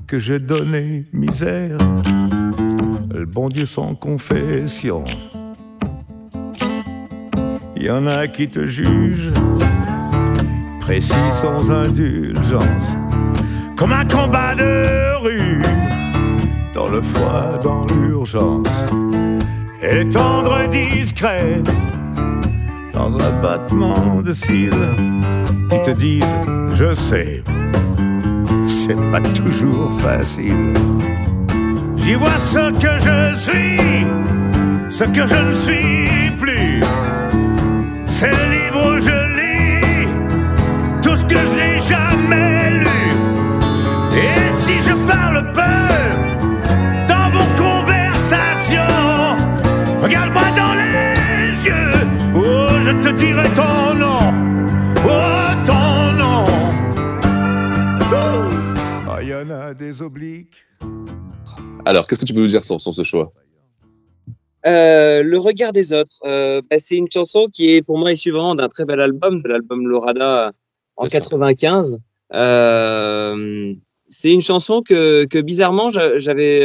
[0.08, 1.78] que j'ai donné misère.
[3.14, 5.04] Le bon Dieu sans confession.
[7.76, 9.32] Il y en a qui te jugent,
[10.80, 12.96] précis sans indulgence,
[13.76, 15.62] comme un combat de rue,
[16.74, 18.68] dans le froid, dans l'urgence,
[19.82, 21.62] et tendre discret,
[22.94, 24.70] dans un battement de cils,
[25.70, 26.24] qui te disent,
[26.74, 27.44] je sais,
[28.68, 30.74] c'est pas toujours facile.
[31.98, 33.78] J'y vois ce que je suis,
[34.90, 36.80] ce que je ne suis plus.
[38.06, 40.08] C'est le livre où je lis,
[41.02, 43.02] tout ce que je n'ai jamais lu.
[44.16, 46.31] Et si je parle peu
[50.02, 51.92] regarde-moi dans les yeux,
[52.36, 54.34] oh, je te dirai ton nom,
[55.06, 56.46] oh, ton nom.
[59.22, 60.56] Il y en a des obliques.
[61.86, 63.30] Alors, qu'est-ce que tu peux nous dire sur, sur ce choix?
[64.68, 68.32] Euh, le regard des autres, euh, bah, c'est une chanson qui est pour moi issue
[68.32, 70.52] vraiment d'un très bel album, de l'album Lorada
[70.98, 71.22] en Bien sûr.
[71.22, 71.98] 95.
[72.34, 73.74] Euh,
[74.10, 76.62] c'est une chanson que, que bizarrement j'a- j'avais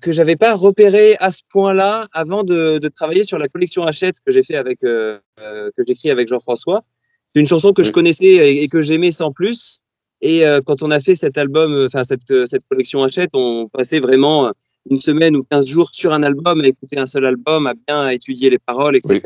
[0.00, 4.16] que j'avais pas repéré à ce point-là avant de, de travailler sur la collection Hachette
[4.24, 6.84] que j'ai fait avec euh, euh, que j'écris avec Jean-François.
[7.32, 9.80] C'est une chanson que je connaissais et, que j'aimais sans plus.
[10.20, 13.30] Et euh, quand on a fait cet album, euh, enfin cette, euh, cette collection Hachette,
[13.32, 14.50] on passait vraiment euh,
[14.90, 18.08] une semaine ou 15 jours sur un album, à écouter un seul album, à bien
[18.08, 19.20] étudier les paroles, etc.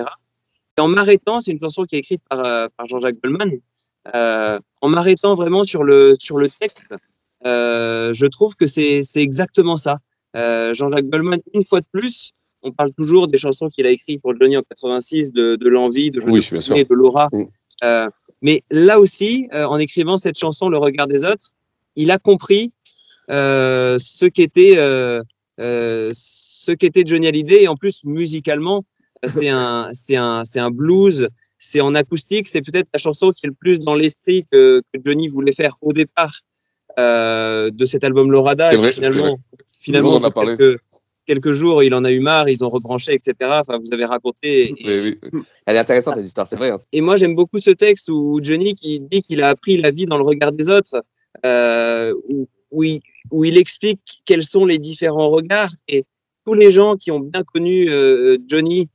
[0.78, 3.52] Et en m'arrêtant, c'est une chanson qui est écrite par, euh, par Jean-Jacques Goldman,
[4.14, 6.94] euh, en m'arrêtant vraiment sur le, sur le texte,
[7.44, 9.98] euh, je trouve que c'est exactement ça.
[10.36, 12.32] Euh, Jean-Jacques Goldman, une fois de plus,
[12.62, 16.10] on parle toujours des chansons qu'il a écrites pour Johnny en 86, de, de l'envie,
[16.10, 16.40] de Oui,
[16.84, 17.28] de Laura.
[17.32, 17.44] Mm.
[17.84, 18.08] Euh,
[18.42, 21.52] mais là aussi, euh, en écrivant cette chanson, Le regard des autres,
[21.94, 22.72] il a compris
[23.28, 24.76] ce qu'était
[25.58, 27.62] ce qu'était Johnny Hallyday.
[27.62, 28.84] Et en plus, musicalement,
[29.26, 31.28] c'est un, c'est un, c'est un blues,
[31.58, 32.46] c'est en acoustique.
[32.48, 35.76] C'est peut-être la chanson qui est le plus dans l'esprit que, que Johnny voulait faire
[35.80, 36.40] au départ
[36.98, 38.68] euh, de cet album Lorada.
[38.70, 39.32] C'est Et vrai, finalement, vrai.
[39.80, 40.56] finalement, en a parlé.
[40.56, 40.80] quelques,
[41.26, 43.34] quelques jours, il en a eu marre, ils ont rebranché, etc.
[43.60, 44.74] Enfin, vous avez raconté.
[44.78, 45.18] Et,
[45.66, 46.70] Elle est intéressante, cette histoire, c'est vrai.
[46.70, 46.76] hein.
[46.92, 50.06] et moi, j'aime beaucoup ce texte où Johnny qui dit qu'il a appris la vie
[50.06, 51.02] dans le regard des autres,
[51.44, 55.72] euh, où, où il, où il explique quels sont les différents regards.
[55.88, 56.04] Et
[56.46, 58.88] tous les gens qui ont bien connu euh, Johnny,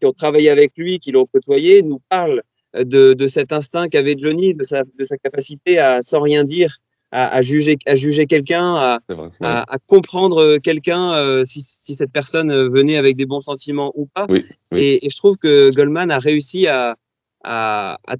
[0.00, 2.42] qui ont travaillé avec lui, qui l'ont côtoyé, nous parlent
[2.74, 6.78] de, de cet instinct qu'avait Johnny, de sa, de sa capacité à, sans rien dire,
[7.12, 9.28] à, à juger, à juger quelqu'un, à, C'est vrai.
[9.40, 13.40] à, à comprendre euh, quelqu'un euh, si, si cette personne euh, venait avec des bons
[13.40, 14.26] sentiments ou pas.
[14.28, 14.78] Oui, oui.
[14.80, 16.96] Et, et je trouve que Goldman a réussi à,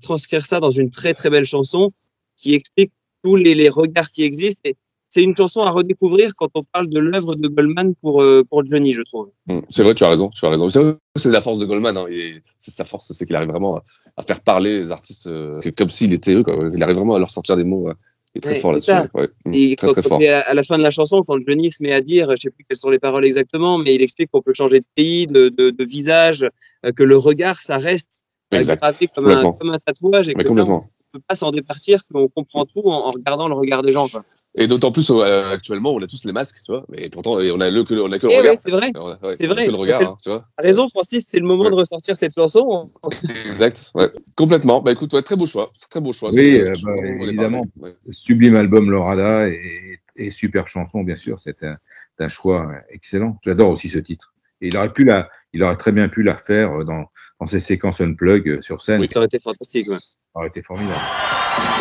[0.03, 1.91] transcrire ça dans une très très belle chanson
[2.37, 2.93] qui explique
[3.25, 4.63] tous les, les regards qui existent.
[4.65, 4.77] Et
[5.09, 8.65] c'est une chanson à redécouvrir quand on parle de l'œuvre de Goldman pour, euh, pour
[8.71, 9.31] Johnny, je trouve.
[9.47, 9.61] Mm.
[9.69, 10.69] C'est vrai, tu as raison, tu as raison.
[10.69, 11.97] C'est la force de Goldman.
[11.97, 12.07] Hein.
[12.11, 13.85] et sa force, c'est qu'il arrive vraiment à,
[14.17, 16.43] à faire parler les artistes euh, comme s'il était eux.
[16.43, 16.69] Quoi.
[16.73, 17.89] Il arrive vraiment à leur sortir des mots.
[18.37, 18.93] Est très Ouais, fort là-dessus.
[19.15, 19.29] ouais.
[19.45, 19.55] Mm.
[19.55, 20.21] Et Très quand, très quand fort.
[20.23, 22.51] à, à la fin de la chanson, quand Johnny se met à dire, je sais
[22.51, 25.49] plus quelles sont les paroles exactement, mais il explique qu'on peut changer de pays, de,
[25.49, 26.47] de, de visage,
[26.85, 28.25] euh, que le regard, ça reste
[28.55, 29.53] euh, gravé comme un, Complètement.
[29.55, 30.91] comme un tatouage et Mais que ça, on complètement.
[31.13, 34.09] peut pas s'en départir, qu'on comprend tout en, en regardant le regard des gens.
[34.09, 34.25] Quoi.
[34.59, 36.85] Et d'autant plus euh, actuellement, on a tous les masques, tu vois.
[36.89, 38.53] Mais pourtant, et on a le que on a que le Eh regard.
[38.53, 38.91] ouais, c'est vrai.
[38.97, 39.67] Ouais, C'est vrai.
[39.67, 40.47] Que le regard, hein, tu vois.
[40.57, 42.81] Raison, Francis, c'est le moment de ressortir cette chanson.
[43.45, 43.91] Exact.
[43.95, 44.11] Ouais.
[44.35, 44.81] Complètement.
[44.81, 45.73] Bah écoute, ouais, très beau choix.
[45.91, 46.31] Très beau choix.
[46.33, 47.67] Oui, euh, bah, évidemment.
[48.11, 51.39] Sublime album Lorada et, et super chanson, bien sûr.
[51.39, 53.39] C'est un, choix excellent.
[53.45, 54.33] J'adore aussi ce titre.
[54.63, 57.05] Et il aurait pu la, il aurait très bien pu la refaire euh, dans,
[57.41, 59.07] dans ses séquences unplug sur scène.
[59.11, 59.91] Ça aurait été fantastique.
[59.91, 59.99] Ouais.
[59.99, 60.97] Ça aurait été formidable.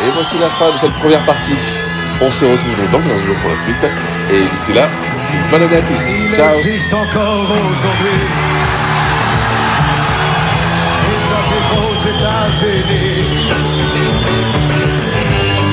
[0.06, 1.54] Et voici la fin de cette première partie.
[2.20, 3.86] On se retrouve donc dans 15 jours pour la suite.
[4.32, 4.88] Et d'ici là,
[5.50, 6.00] bonne année à tous.
[6.08, 6.56] Il Ciao.
[6.56, 8.20] existe encore aujourd'hui.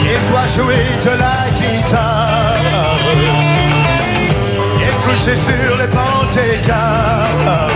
[0.06, 3.00] Il doit jouer de la guitare.
[4.82, 5.88] Et coucher sur les
[6.68, 7.72] gares.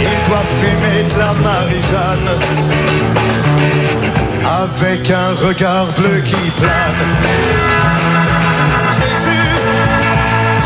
[0.00, 3.19] Il doit fumer de la Marie-Jeanne
[4.62, 7.02] avec un regard bleu qui plane.
[8.98, 9.48] Jésus,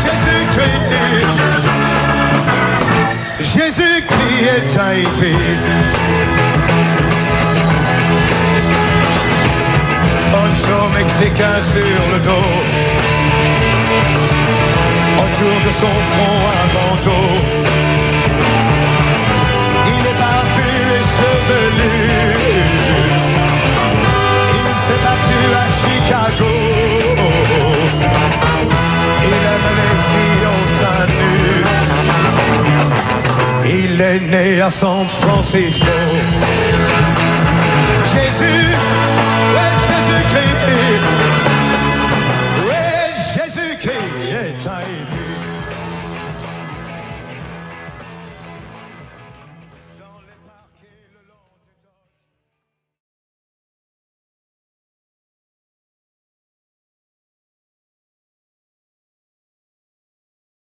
[0.03, 0.91] Jésus-Christ,
[3.39, 5.45] Jésus-Christ est un hippie.
[10.31, 12.51] Poncho mexicain sur le dos,
[15.23, 17.27] autour de son front un bandeau.
[19.87, 22.54] Il est barbu et chevelu.
[25.35, 26.53] Battu à Chicago.
[29.23, 31.65] Il aime les filles en seins nus.
[33.65, 35.85] Il est né à San Francisco.
[38.05, 38.67] Jésus,
[39.55, 41.54] ouais, Jésus-Christ.